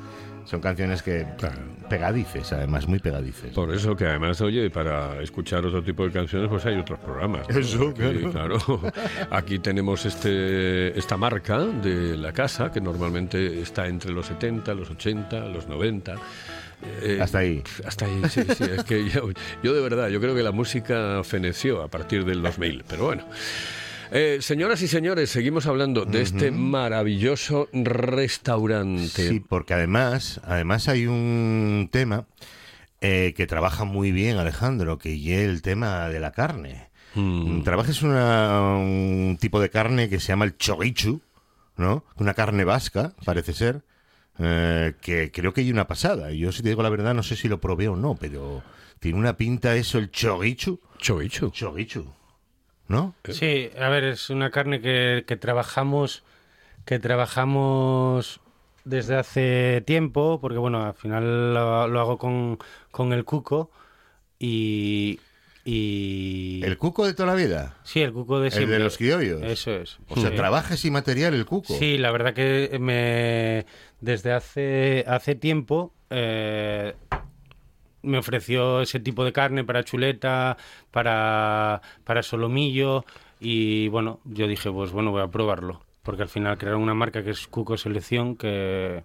Son 0.51 0.61
canciones 0.61 1.01
que 1.03 1.25
Claro. 1.39 1.59
pegadices, 1.89 2.53
además, 2.53 2.89
muy 2.89 2.99
pegadices. 2.99 3.53
Por 3.53 3.73
eso 3.73 3.95
que 3.95 4.05
además, 4.07 4.41
oye, 4.41 4.69
para 4.69 5.23
escuchar 5.23 5.65
otro 5.65 5.81
tipo 5.83 6.05
de 6.05 6.11
canciones, 6.11 6.49
pues 6.49 6.67
hay 6.67 6.77
otros 6.77 6.99
programas. 6.99 7.49
¿no? 7.49 7.57
Eso, 7.59 7.89
Aquí, 7.91 8.01
claro. 8.33 8.59
claro. 8.59 8.93
Aquí 9.31 9.59
tenemos 9.61 10.05
este, 10.07 10.99
esta 10.99 11.17
marca 11.17 11.59
de 11.59 12.17
la 12.17 12.33
casa, 12.33 12.73
que 12.73 12.81
normalmente 12.81 13.61
está 13.61 13.87
entre 13.87 14.11
los 14.11 14.27
70, 14.27 14.75
los 14.75 14.91
80, 14.91 15.39
los 15.47 15.69
90. 15.69 16.17
Eh, 17.03 17.19
Hasta 17.23 17.39
ahí. 17.39 17.63
Hasta 17.87 18.07
ahí, 18.07 18.23
sí, 18.29 18.43
sí. 18.57 18.65
Es 18.65 18.83
que 18.85 19.09
yo, 19.09 19.29
yo 19.63 19.73
de 19.75 19.81
verdad, 19.83 20.09
yo 20.09 20.21
creo 20.21 20.35
que 20.35 20.43
la 20.43 20.51
música 20.53 21.23
feneció 21.23 21.83
a 21.83 21.89
partir 21.89 22.25
del 22.25 22.43
2000, 22.43 22.85
pero 22.89 23.05
bueno. 23.05 23.25
Eh, 24.13 24.39
señoras 24.41 24.83
y 24.83 24.89
señores, 24.89 25.31
seguimos 25.31 25.67
hablando 25.67 26.05
de 26.05 26.23
este 26.23 26.51
maravilloso 26.51 27.69
restaurante. 27.73 29.29
Sí, 29.29 29.41
porque 29.41 29.75
además, 29.75 30.41
además 30.45 30.89
hay 30.89 31.07
un 31.07 31.89
tema 31.93 32.27
eh, 33.01 33.35
que 33.37 33.47
trabaja 33.47 33.85
muy 33.85 34.11
bien 34.11 34.37
Alejandro, 34.37 34.99
que 34.99 35.15
es 35.15 35.49
el 35.49 35.63
tema 35.63 36.09
de 36.09 36.19
la 36.19 36.33
carne. 36.33 36.91
Mm. 37.15 37.63
Trabajas 37.63 38.03
una, 38.03 38.77
un 38.77 39.39
tipo 39.41 39.61
de 39.61 39.71
carne 39.71 40.09
que 40.09 40.19
se 40.19 40.29
llama 40.29 40.45
el 40.45 40.57
chorichu, 40.57 41.21
¿no? 41.77 42.05
Una 42.17 42.35
carne 42.35 42.65
vasca, 42.65 43.15
parece 43.25 43.53
ser, 43.53 43.83
eh, 44.39 44.95
que 45.01 45.31
creo 45.31 45.53
que 45.53 45.61
hay 45.61 45.71
una 45.71 45.87
pasada. 45.87 46.33
Yo, 46.33 46.51
si 46.51 46.63
te 46.63 46.71
digo 46.71 46.83
la 46.83 46.91
verdad, 46.91 47.15
no 47.15 47.23
sé 47.23 47.37
si 47.37 47.49
lo 47.49 47.61
probé 47.61 47.87
o 47.87 47.95
no, 47.95 48.17
pero 48.17 48.63
tiene 48.99 49.19
una 49.19 49.37
pinta 49.37 49.77
eso, 49.77 49.99
el 49.99 50.11
chorichu. 50.11 50.81
Choichu. 50.99 51.51
Chorichu, 51.51 52.13
¿no? 52.91 53.15
Sí, 53.31 53.71
a 53.81 53.89
ver, 53.89 54.05
es 54.05 54.29
una 54.31 54.51
carne 54.51 54.81
que, 54.83 55.25
que 55.27 55.37
trabajamos 55.37 56.23
que 56.85 56.99
trabajamos 56.99 58.41
desde 58.85 59.15
hace 59.17 59.83
tiempo, 59.87 60.39
porque 60.41 60.59
bueno, 60.59 60.85
al 60.85 60.95
final 60.95 61.55
lo, 61.55 61.87
lo 61.89 62.01
hago 62.01 62.19
con, 62.19 62.59
con 62.91 63.13
el 63.13 63.25
cuco 63.25 63.71
y, 64.39 65.21
y 65.65 66.63
El 66.65 66.79
cuco 66.79 67.07
de 67.07 67.13
toda 67.15 67.29
la 67.29 67.35
vida. 67.35 67.77
sí, 67.85 68.01
el 68.01 68.13
cuco 68.13 68.41
de 68.41 68.47
El 68.47 68.53
siempre. 68.53 68.79
de 68.79 68.85
los 68.85 68.97
criollos. 68.97 69.43
Eso 69.43 69.73
es. 69.73 69.99
O 70.09 70.17
sea, 70.21 70.35
trabaja 70.35 70.77
sin 70.77 70.95
material 70.95 71.35
el 71.35 71.45
cuco. 71.47 71.75
Sí, 71.79 71.99
la 71.99 72.11
verdad 72.11 72.33
que 72.35 72.77
me 72.81 73.67
desde 74.01 74.33
hace 74.33 75.05
hace 75.07 75.35
tiempo 75.35 75.93
eh, 76.09 76.95
me 78.03 78.19
ofreció 78.19 78.81
ese 78.81 79.01
tipo 79.01 79.25
de 79.25 79.33
carne 79.33 79.65
para 79.65 79.85
chuleta, 79.85 80.57
para, 80.91 81.81
para 82.05 82.23
solomillo 82.23 83.05
y 83.41 83.89
bueno, 83.89 84.21
yo 84.25 84.47
dije, 84.47 84.71
pues 84.71 84.91
bueno, 84.93 85.11
voy 85.11 85.23
a 85.23 85.29
probarlo. 85.29 85.81
Porque 86.03 86.23
al 86.23 86.29
final 86.29 86.57
crearon 86.59 86.83
una 86.83 86.95
marca 86.95 87.23
que 87.23 87.31
es 87.31 87.47
Cuco 87.47 87.77
Selección 87.77 88.37
que, 88.37 89.03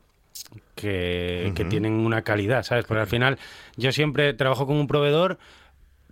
que, 0.76 1.52
que 1.56 1.66
tienen 1.66 1.94
una 1.94 2.22
calidad, 2.22 2.64
¿sabes? 2.64 2.86
Porque 2.86 3.02
al 3.02 3.08
final 3.08 3.38
yo 3.76 3.92
siempre 3.92 4.34
trabajo 4.34 4.66
con 4.66 4.78
un 4.78 4.88
proveedor, 4.88 5.38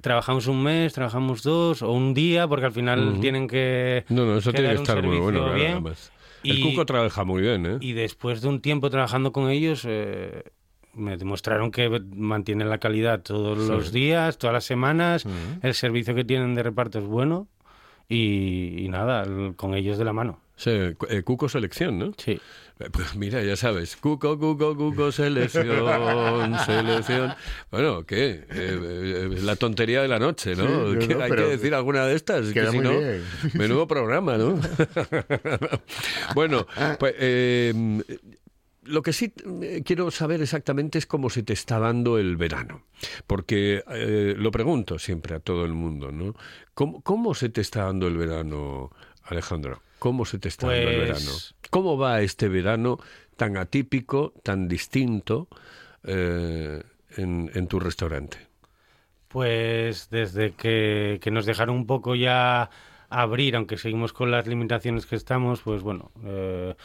trabajamos 0.02 0.48
un 0.48 0.62
mes, 0.62 0.94
trabajamos 0.94 1.42
dos 1.44 1.82
o 1.82 1.92
un 1.92 2.14
día, 2.14 2.48
porque 2.48 2.66
al 2.66 2.74
final 2.74 3.20
tienen 3.22 3.48
que... 3.48 4.04
No, 4.10 4.26
no, 4.26 4.38
eso 4.38 4.52
que 4.52 4.58
tiene 4.58 4.74
que 4.76 4.82
estar 4.82 5.02
muy 5.02 5.18
bueno. 5.20 5.40
claro, 5.40 5.56
bien. 5.56 5.72
además. 5.74 6.12
El 6.44 6.60
Y- 6.60 6.62
Cuco 6.62 6.86
trabaja 6.86 7.24
muy 7.24 7.42
bien, 7.42 7.66
¿eh? 7.66 7.78
Y 7.80 7.94
después 7.94 8.42
de 8.42 8.50
un 8.50 8.60
tiempo 8.60 8.90
trabajando 8.90 9.32
con 9.32 9.50
ellos, 9.50 9.86
eh, 9.88 10.44
me 10.94 11.18
demostraron 11.18 11.72
que 11.72 11.90
mantienen 12.16 12.70
la 12.70 12.78
calidad 12.78 13.22
todos 13.22 13.64
Sí. 13.64 13.70
los 13.72 13.92
días, 13.92 14.38
todas 14.38 14.54
las 14.54 14.66
semanas. 14.66 15.26
Ujú. 15.26 15.34
El 15.62 15.74
servicio 15.74 16.14
que 16.16 16.24
tienen 16.24 16.54
de 16.56 16.64
reparto 16.64 17.00
es 17.00 17.06
bueno. 17.06 17.48
Y, 18.10 18.84
y 18.86 18.90
nada, 18.90 19.24
el- 19.24 19.56
con 19.56 19.74
ellos 19.74 19.98
de 19.98 20.04
la 20.06 20.14
mano. 20.14 20.40
Sí, 20.56 20.70
eh, 21.10 21.24
Cuco 21.24 21.50
Selección, 21.50 21.98
¿no? 21.98 22.12
Sí. 22.18 22.34
Eh, 22.80 22.90
Pues 22.92 23.16
mira, 23.16 23.42
ya 23.42 23.56
sabes, 23.56 23.96
Cuco, 23.96 24.38
Cuco, 24.38 24.76
Cuco, 24.76 25.12
selección, 25.12 25.66
selección. 26.66 27.34
Bueno, 27.72 28.04
¿qué? 28.06 28.30
Eh, 28.30 28.46
eh, 28.52 29.30
la 29.42 29.56
tontería 29.56 30.02
de 30.02 30.08
la 30.10 30.20
noche, 30.20 30.56
¿no? 30.56 30.92
Sí, 30.92 31.08
Que 31.08 31.16
no, 31.16 31.24
hay 31.24 31.32
que 31.32 31.42
decir 31.42 31.74
alguna 31.74 32.06
de 32.06 32.16
estas, 32.16 32.52
que 32.52 32.66
si 32.68 32.76
muy 32.76 32.84
no, 32.84 32.92
bien. 33.00 33.24
menudo 33.56 33.88
programa, 33.88 34.38
¿no? 34.38 34.60
bueno, 36.36 36.68
pues 37.00 37.16
eh, 37.18 37.74
lo 38.86 39.02
que 39.02 39.14
sí 39.14 39.34
eh, 39.62 39.82
quiero 39.86 40.12
saber 40.12 40.42
exactamente 40.42 40.98
es 40.98 41.06
cómo 41.06 41.30
se 41.30 41.44
te 41.44 41.54
está 41.54 41.80
dando 41.80 42.18
el 42.18 42.36
verano. 42.38 42.84
Porque 43.28 43.84
eh, 43.90 44.36
lo 44.38 44.52
pregunto 44.52 45.00
siempre 45.00 45.36
a 45.36 45.40
todo 45.40 45.66
el 45.66 45.74
mundo, 45.74 46.12
¿no? 46.12 46.36
¿Cómo, 46.74 47.02
cómo 47.02 47.34
se 47.34 47.50
te 47.50 47.62
está 47.62 47.84
dando 47.86 48.08
el 48.08 48.18
verano, 48.18 48.92
Alejandro? 49.24 49.82
¿Cómo 50.00 50.26
se 50.26 50.38
te 50.40 50.50
está 50.50 50.68
dando 50.68 50.90
el 50.90 50.96
Pues- 50.98 51.08
verano? 51.08 51.32
¿Cómo 51.70 51.98
va 51.98 52.22
este 52.22 52.50
verano 52.50 53.00
tan 53.38 53.58
atípico, 53.58 54.34
tan 54.44 54.68
distinto 54.68 55.48
eh, 56.04 56.84
en, 57.18 57.50
en 57.54 57.68
tu 57.68 57.80
restaurante? 57.80 58.38
Pues 59.28 60.10
desde 60.12 60.52
que, 60.52 61.20
que 61.22 61.32
nos 61.32 61.46
dejaron 61.46 61.76
un 61.76 61.88
poco 61.88 62.14
ya 62.16 62.70
abrir, 63.10 63.56
aunque 63.56 63.78
seguimos 63.78 64.14
con 64.14 64.30
las 64.32 64.46
limitaciones 64.48 65.06
que 65.06 65.16
estamos, 65.16 65.62
pues 65.62 65.82
bueno, 65.82 66.12
eh, 66.24 66.76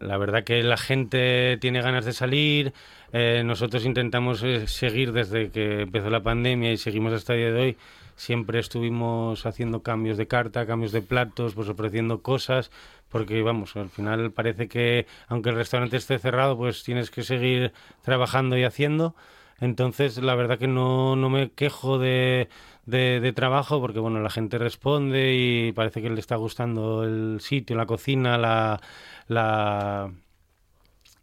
la 0.00 0.18
verdad 0.18 0.44
que 0.44 0.62
la 0.62 0.76
gente 0.76 1.58
tiene 1.60 1.82
ganas 1.82 2.04
de 2.04 2.12
salir, 2.12 2.72
eh, 3.12 3.42
nosotros 3.44 3.84
intentamos 3.84 4.42
eh, 4.42 4.66
seguir 4.66 5.12
desde 5.12 5.50
que 5.50 5.82
empezó 5.82 6.10
la 6.10 6.22
pandemia 6.22 6.72
y 6.72 6.76
seguimos 6.76 7.12
hasta 7.12 7.34
el 7.34 7.38
día 7.40 7.52
de 7.52 7.60
hoy, 7.60 7.76
siempre 8.16 8.58
estuvimos 8.58 9.46
haciendo 9.46 9.82
cambios 9.82 10.16
de 10.16 10.26
carta, 10.26 10.66
cambios 10.66 10.92
de 10.92 11.02
platos, 11.02 11.54
pues 11.54 11.68
ofreciendo 11.68 12.22
cosas, 12.22 12.70
porque 13.08 13.40
vamos, 13.42 13.76
al 13.76 13.88
final 13.90 14.32
parece 14.32 14.68
que 14.68 15.06
aunque 15.28 15.50
el 15.50 15.56
restaurante 15.56 15.96
esté 15.96 16.18
cerrado, 16.18 16.56
pues 16.56 16.82
tienes 16.82 17.10
que 17.10 17.22
seguir 17.22 17.72
trabajando 18.02 18.58
y 18.58 18.64
haciendo. 18.64 19.14
Entonces, 19.60 20.18
la 20.18 20.34
verdad 20.34 20.58
que 20.58 20.68
no, 20.68 21.16
no 21.16 21.30
me 21.30 21.50
quejo 21.50 21.98
de, 21.98 22.48
de, 22.86 23.32
trabajo 23.32 23.80
porque, 23.80 23.98
bueno, 23.98 24.20
la 24.20 24.30
gente 24.30 24.58
responde 24.58 25.34
y 25.34 25.72
parece 25.72 26.00
que 26.00 26.10
le 26.10 26.20
está 26.20 26.36
gustando 26.36 27.04
el 27.04 27.40
sitio, 27.40 27.76
la 27.76 27.86
cocina, 27.86 28.38
la, 28.38 28.80
la, 29.26 30.12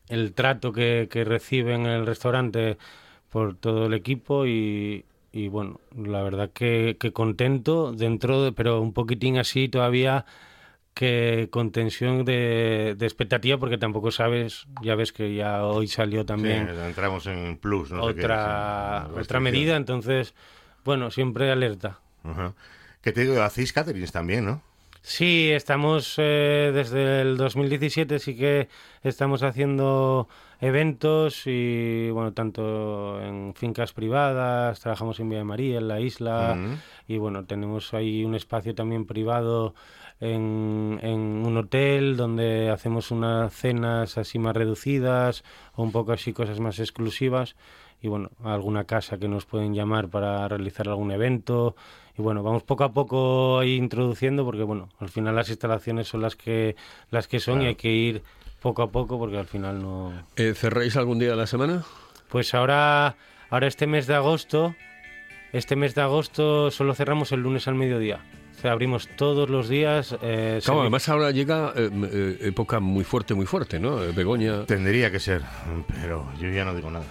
el 0.10 0.34
trato 0.34 0.74
que, 0.74 1.08
que 1.10 1.24
recibe 1.24 1.74
en 1.76 1.86
el 1.86 2.06
restaurante 2.06 2.78
por 3.30 3.56
todo 3.56 3.88
el 3.88 3.94
equipo 3.94 4.46
y, 4.46 5.06
y 5.32 5.48
bueno, 5.50 5.80
la 5.96 6.22
verdad 6.24 6.50
que, 6.54 6.98
que 7.00 7.12
contento 7.14 7.92
dentro, 7.92 8.44
de, 8.44 8.52
pero 8.52 8.82
un 8.82 8.94
poquitín 8.94 9.38
así 9.38 9.70
todavía 9.70 10.26
que 10.96 11.50
con 11.52 11.72
tensión 11.72 12.24
de, 12.24 12.96
de 12.98 13.06
expectativa 13.06 13.58
porque 13.58 13.78
tampoco 13.78 14.12
sabes, 14.12 14.66
ya 14.82 14.96
ves 14.96 15.12
que 15.12 15.36
ya 15.36 15.66
hoy 15.66 15.88
salió 15.88 16.26
también 16.26 16.70
Sí, 16.74 16.82
entramos 16.88 17.28
en 17.28 17.58
plus, 17.58 17.92
no 17.92 18.08
sé 18.08 18.16
qué, 18.16 18.22
otra, 18.22 19.10
otra 19.14 19.40
medida, 19.42 19.76
entonces, 19.76 20.34
bueno, 20.86 21.12
siempre 21.12 21.52
alerta. 21.52 22.00
Ajá. 22.24 22.54
Que 23.02 23.12
te 23.12 23.22
digo, 23.22 23.40
hacéis 23.42 23.74
caterings 23.74 24.14
también, 24.14 24.46
¿no? 24.46 24.62
Sí, 25.02 25.52
estamos 25.52 26.16
eh, 26.18 26.72
desde 26.74 27.22
el 27.22 27.38
2017, 27.38 28.18
sí 28.18 28.36
que 28.36 28.70
estamos 29.04 29.44
haciendo 29.44 30.30
eventos 30.62 31.44
y, 31.46 32.10
bueno, 32.10 32.32
tanto 32.34 33.22
en 33.22 33.54
fincas 33.54 33.92
privadas, 33.92 34.80
trabajamos 34.80 35.20
en 35.20 35.30
Villa 35.30 35.40
de 35.40 35.46
María, 35.46 35.78
en 35.78 35.88
la 35.90 36.00
isla, 36.00 36.58
y 37.08 37.18
bueno, 37.18 37.46
tenemos 37.46 37.94
ahí 37.94 38.24
un 38.24 38.34
espacio 38.34 38.74
también 38.74 39.06
privado 39.06 39.76
en, 40.20 41.00
en 41.02 41.20
un 41.46 41.58
hotel 41.58 42.16
donde 42.18 42.70
hacemos 42.70 43.12
unas 43.12 43.54
cenas 43.54 44.18
así 44.18 44.40
más 44.40 44.56
reducidas 44.56 45.44
o 45.76 45.84
un 45.84 45.92
poco 45.92 46.14
así 46.14 46.34
cosas 46.34 46.60
más 46.60 46.80
exclusivas 46.80 47.56
y 48.02 48.08
bueno, 48.08 48.30
alguna 48.44 48.84
casa 48.86 49.18
que 49.18 49.28
nos 49.28 49.46
pueden 49.46 49.74
llamar 49.74 50.10
para 50.10 50.48
realizar 50.48 50.88
algún 50.88 51.12
evento 51.12 51.76
y 52.18 52.22
bueno, 52.22 52.44
vamos 52.44 52.64
poco 52.64 52.84
a 52.86 52.94
poco 52.94 53.60
ahí 53.60 53.76
introduciendo 53.76 54.46
porque 54.46 54.64
bueno, 54.64 54.90
al 55.00 55.10
final 55.10 55.36
las 55.36 55.50
instalaciones 55.50 56.08
son 56.08 56.22
las 56.22 56.36
que 56.36 56.76
las 57.12 57.28
que 57.28 57.40
son 57.40 57.62
y 57.62 57.66
hay 57.68 57.76
que 57.76 57.92
ir 57.92 58.22
poco 58.62 58.84
a 58.84 58.90
poco 58.92 59.20
porque 59.20 59.38
al 59.38 59.48
final 59.48 59.82
no 59.82 60.14
Eh, 60.38 60.54
¿Cerráis 60.56 60.96
algún 60.98 61.20
día 61.20 61.32
de 61.32 61.36
la 61.36 61.48
semana? 61.48 61.84
pues 62.30 62.54
ahora 62.54 63.16
ahora 63.50 63.68
este 63.68 63.86
mes 63.88 64.08
de 64.08 64.16
agosto 64.16 64.76
este 65.54 65.76
mes 65.76 65.94
de 65.96 66.02
agosto 66.02 66.72
solo 66.72 66.94
cerramos 66.96 67.32
el 67.32 67.40
lunes 67.42 67.68
al 67.68 67.76
mediodía. 67.76 68.20
Abrimos 68.70 69.08
todos 69.16 69.50
los 69.50 69.70
días. 69.70 70.16
eh, 70.22 70.60
Claro, 70.64 70.82
además 70.82 71.08
ahora 71.10 71.32
llega 71.32 71.74
eh, 71.76 71.90
eh, 72.12 72.38
época 72.42 72.80
muy 72.80 73.04
fuerte, 73.04 73.34
muy 73.34 73.46
fuerte, 73.46 73.80
¿no? 73.80 73.98
Begoña. 74.14 74.66
Tendría 74.66 75.12
que 75.12 75.20
ser, 75.20 75.42
pero 76.02 76.28
yo 76.40 76.50
ya 76.50 76.66
no 76.66 76.74
digo 76.76 76.90
nada. 76.92 77.06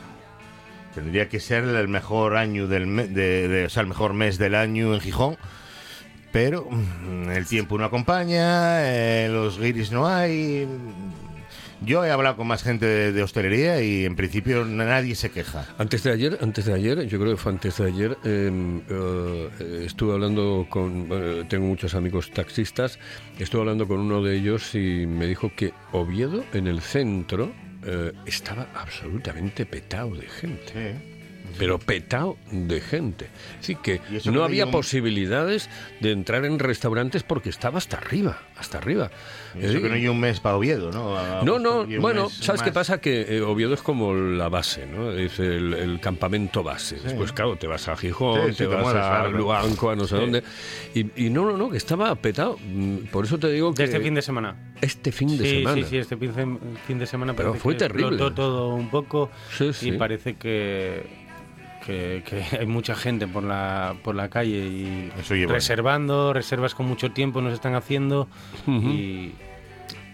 Tendría 0.95 1.29
que 1.29 1.41
ser 1.41 1.65
el 1.65 1.89
mejor 1.89 2.37
año 2.37 2.69
del 2.69 2.87
me- 2.87 3.09
de, 3.09 3.49
de- 3.49 3.65
o 3.67 3.69
sea, 3.69 3.81
el 3.83 3.89
mejor 3.89 4.13
mes 4.15 4.39
del 4.39 4.55
año 4.55 4.95
en 4.95 5.01
Gijón. 5.01 5.37
Pero 6.33 6.69
mm, 6.71 7.31
el 7.31 7.47
tiempo 7.47 7.79
no 7.79 7.85
acompaña, 7.85 8.85
eh, 8.93 9.29
los 9.31 9.59
guiris 9.59 9.91
no 9.93 10.07
hay. 10.09 10.67
Yo 11.85 12.05
he 12.05 12.11
hablado 12.11 12.37
con 12.37 12.47
más 12.47 12.63
gente 12.63 12.87
de, 12.87 13.13
de 13.13 13.23
hostelería 13.23 13.83
y 13.83 14.05
en 14.05 14.17
principio 14.17 14.65
nadie 14.65 15.15
se 15.15 15.31
queja. 15.31 15.67
Antes 15.79 16.03
de 16.03 16.13
ayer, 16.13 16.39
antes 16.41 16.65
de 16.65 16.73
ayer, 16.73 17.07
yo 17.07 17.19
creo 17.19 17.33
que 17.33 17.37
fue 17.37 17.53
antes 17.53 17.77
de 17.77 17.87
ayer, 17.87 18.17
eh, 18.25 18.81
eh, 18.89 19.83
estuve 19.85 20.15
hablando 20.15 20.67
con, 20.71 21.09
bueno, 21.09 21.47
tengo 21.47 21.67
muchos 21.67 21.95
amigos 21.95 22.31
taxistas, 22.31 22.99
estuve 23.39 23.63
hablando 23.63 23.87
con 23.87 24.01
uno 24.01 24.23
de 24.23 24.37
ellos 24.37 24.75
y 24.75 25.07
me 25.07 25.27
dijo 25.27 25.53
que 25.55 25.73
Oviedo, 25.93 26.45
en 26.53 26.67
el 26.67 26.81
centro, 26.81 27.53
eh, 27.85 28.13
estaba 28.25 28.69
absolutamente 28.75 29.67
petado 29.67 30.15
de 30.15 30.27
gente. 30.27 31.14
Pero 31.59 31.79
petado 31.79 32.37
de 32.51 32.81
gente. 32.81 33.29
Así 33.61 33.75
que 33.77 34.01
no 34.27 34.33
que 34.33 34.43
había 34.45 34.67
un- 34.67 34.73
posibilidades 34.73 35.69
de 36.01 36.11
entrar 36.13 36.45
en 36.45 36.59
restaurantes 36.59 37.23
porque 37.23 37.49
estaba 37.49 37.79
hasta 37.79 37.97
arriba, 37.99 38.39
hasta 38.57 38.79
arriba. 38.79 39.11
Y 39.55 39.65
Eso 39.67 39.79
Eh, 39.79 39.83
que 39.83 39.89
no 39.89 39.95
hay 39.95 40.09
un 40.09 40.19
mes 40.19 40.41
para 40.41 40.57
Oviedo, 40.57 40.91
¿no? 40.91 41.17
A- 41.17 41.43
no, 41.45 41.59
no, 41.61 41.87
bueno, 42.01 42.29
¿sabes 42.29 42.61
qué 42.63 42.71
más. 42.71 42.75
pasa? 42.75 43.01
Que 43.01 43.37
eh, 43.37 43.41
Oviedo 43.41 43.75
es 43.75 43.83
como 43.83 44.13
la 44.15 44.49
base, 44.49 44.87
¿no? 44.87 45.13
Es 45.13 45.39
el, 45.39 45.75
el 45.75 46.01
campamento 46.01 46.63
base. 46.65 46.97
Después, 46.97 47.33
claro, 47.33 47.57
te 47.57 47.67
vas 47.69 47.87
a 47.89 47.97
Gijón, 47.97 48.41
Sí, 48.47 48.53
sí, 48.53 48.59
te, 48.59 48.67
te 48.67 48.75
vas 48.75 48.95
a. 48.95 49.29
Luanco, 49.29 49.91
a 49.91 49.97
no 49.97 50.05
sé 50.07 50.17
Sí. 50.17 50.21
dónde. 50.21 50.43
Y, 50.95 51.27
y 51.27 51.31
no, 51.31 51.45
no, 51.45 51.57
no, 51.57 51.71
que 51.71 51.77
estaba 51.77 52.13
petado. 52.17 52.59
Mm, 52.67 53.07
Por 53.13 53.25
eso 53.27 53.39
te 53.39 53.49
digo 53.53 53.73
que... 53.75 53.83
de 53.83 53.85
este 53.85 54.01
fin 54.01 54.15
de 54.15 54.23
semana. 54.23 54.75
Este 54.81 55.13
fin 55.13 55.29
de 55.39 55.45
sí, 55.45 55.59
semana. 55.59 55.75
sí, 55.77 55.85
sí, 55.89 55.97
este 55.99 56.17
fin 56.17 56.35
de, 56.35 56.59
fin 56.87 56.99
de 56.99 57.07
semana 57.07 57.35
Pero 57.35 57.55
fue 57.55 57.75
que 57.75 57.79
terrible. 57.81 58.09
explotó 58.17 58.35
todo 58.35 58.75
un 58.75 58.91
poco 58.91 59.31
Sí, 59.57 59.73
sí. 59.73 59.89
y 59.91 59.93
parece 59.93 60.35
que, 60.35 61.24
que, 61.85 62.23
que 62.29 62.43
hay 62.61 62.67
mucha 62.67 62.95
gente 62.95 63.27
por 63.27 63.43
la, 63.45 63.95
por 64.03 64.15
la 64.15 64.29
calle 64.29 64.59
y 64.59 65.11
Eso 65.21 65.35
reservando, 65.53 66.33
reservas 66.33 66.75
con 66.75 66.87
mucho 66.87 67.11
tiempo 67.13 67.41
nos 67.41 67.53
están 67.53 67.75
haciendo 67.75 68.29
y 68.67 69.33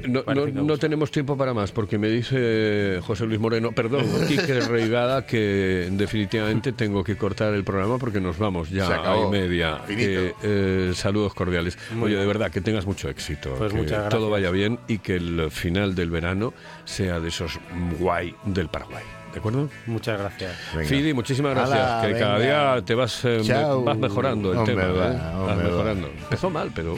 No, 0.06 0.22
no- 0.34 0.46
no 0.46 0.78
tenemos 0.78 1.10
tiempo 1.10 1.36
para 1.36 1.52
más, 1.52 1.72
porque 1.72 1.98
me 1.98 2.08
dice 2.08 3.00
José 3.06 3.26
Luis 3.26 3.38
Moreno, 3.38 3.72
perdón, 3.72 4.06
Quique 4.28 4.58
Reigada, 4.60 5.26
que 5.26 5.88
definitivamente 5.92 6.72
tengo 6.72 7.04
que 7.04 7.16
cortar 7.16 7.52
el 7.52 7.64
programa 7.64 7.98
porque 7.98 8.18
nos 8.18 8.38
vamos 8.38 8.70
ya 8.70 8.86
acabó. 8.86 9.24
a 9.24 9.28
y 9.28 9.30
media. 9.30 9.82
Eh, 9.90 10.32
eh, 10.42 10.92
saludos 10.94 11.34
cordiales. 11.34 11.76
Muy 11.94 12.06
Oye, 12.12 12.16
de 12.16 12.26
verdad, 12.26 12.50
que 12.50 12.62
tengas 12.62 12.86
mucho 12.86 13.10
éxito. 13.10 13.54
Pues 13.58 13.74
que 13.74 13.94
todo 14.08 14.30
vaya 14.30 14.50
bien 14.50 14.78
y 14.88 14.98
que 15.00 15.16
el 15.16 15.50
final 15.50 15.94
del 15.94 16.08
verano 16.10 16.54
sea 16.86 17.20
de 17.20 17.28
esos 17.28 17.60
guay 17.98 18.34
del 18.46 18.68
Paraguay. 18.70 19.04
¿De 19.32 19.38
acuerdo? 19.38 19.68
muchas 19.86 20.18
gracias. 20.18 20.52
Venga. 20.74 20.88
Fidi, 20.88 21.14
muchísimas 21.14 21.54
gracias. 21.54 22.06
Que 22.06 22.18
cada 22.18 22.38
día 22.38 22.82
te 22.84 22.94
vas, 22.94 23.24
eh, 23.24 23.40
vas 23.84 23.96
mejorando 23.96 24.52
el 24.52 24.58
Hombre, 24.58 24.74
tema. 24.74 24.86
va, 24.88 25.06
¿eh? 25.06 25.18
Vas 25.46 25.48
va. 25.48 25.54
mejorando. 25.62 26.06
Empezó 26.08 26.50
mal, 26.50 26.70
pero 26.74 26.96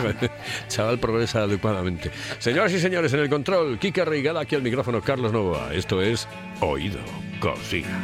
chaval 0.68 0.98
progresa 0.98 1.42
adecuadamente. 1.42 2.10
Señoras 2.38 2.72
y 2.72 2.78
señores, 2.78 3.12
en 3.12 3.20
el 3.20 3.28
control, 3.28 3.78
Kike 3.78 4.04
Reigada, 4.04 4.40
aquí 4.40 4.54
al 4.54 4.62
micrófono 4.62 5.00
Carlos 5.00 5.32
Novoa. 5.32 5.74
Esto 5.74 6.00
es 6.00 6.28
Oído 6.60 7.00
Cocina. 7.40 8.02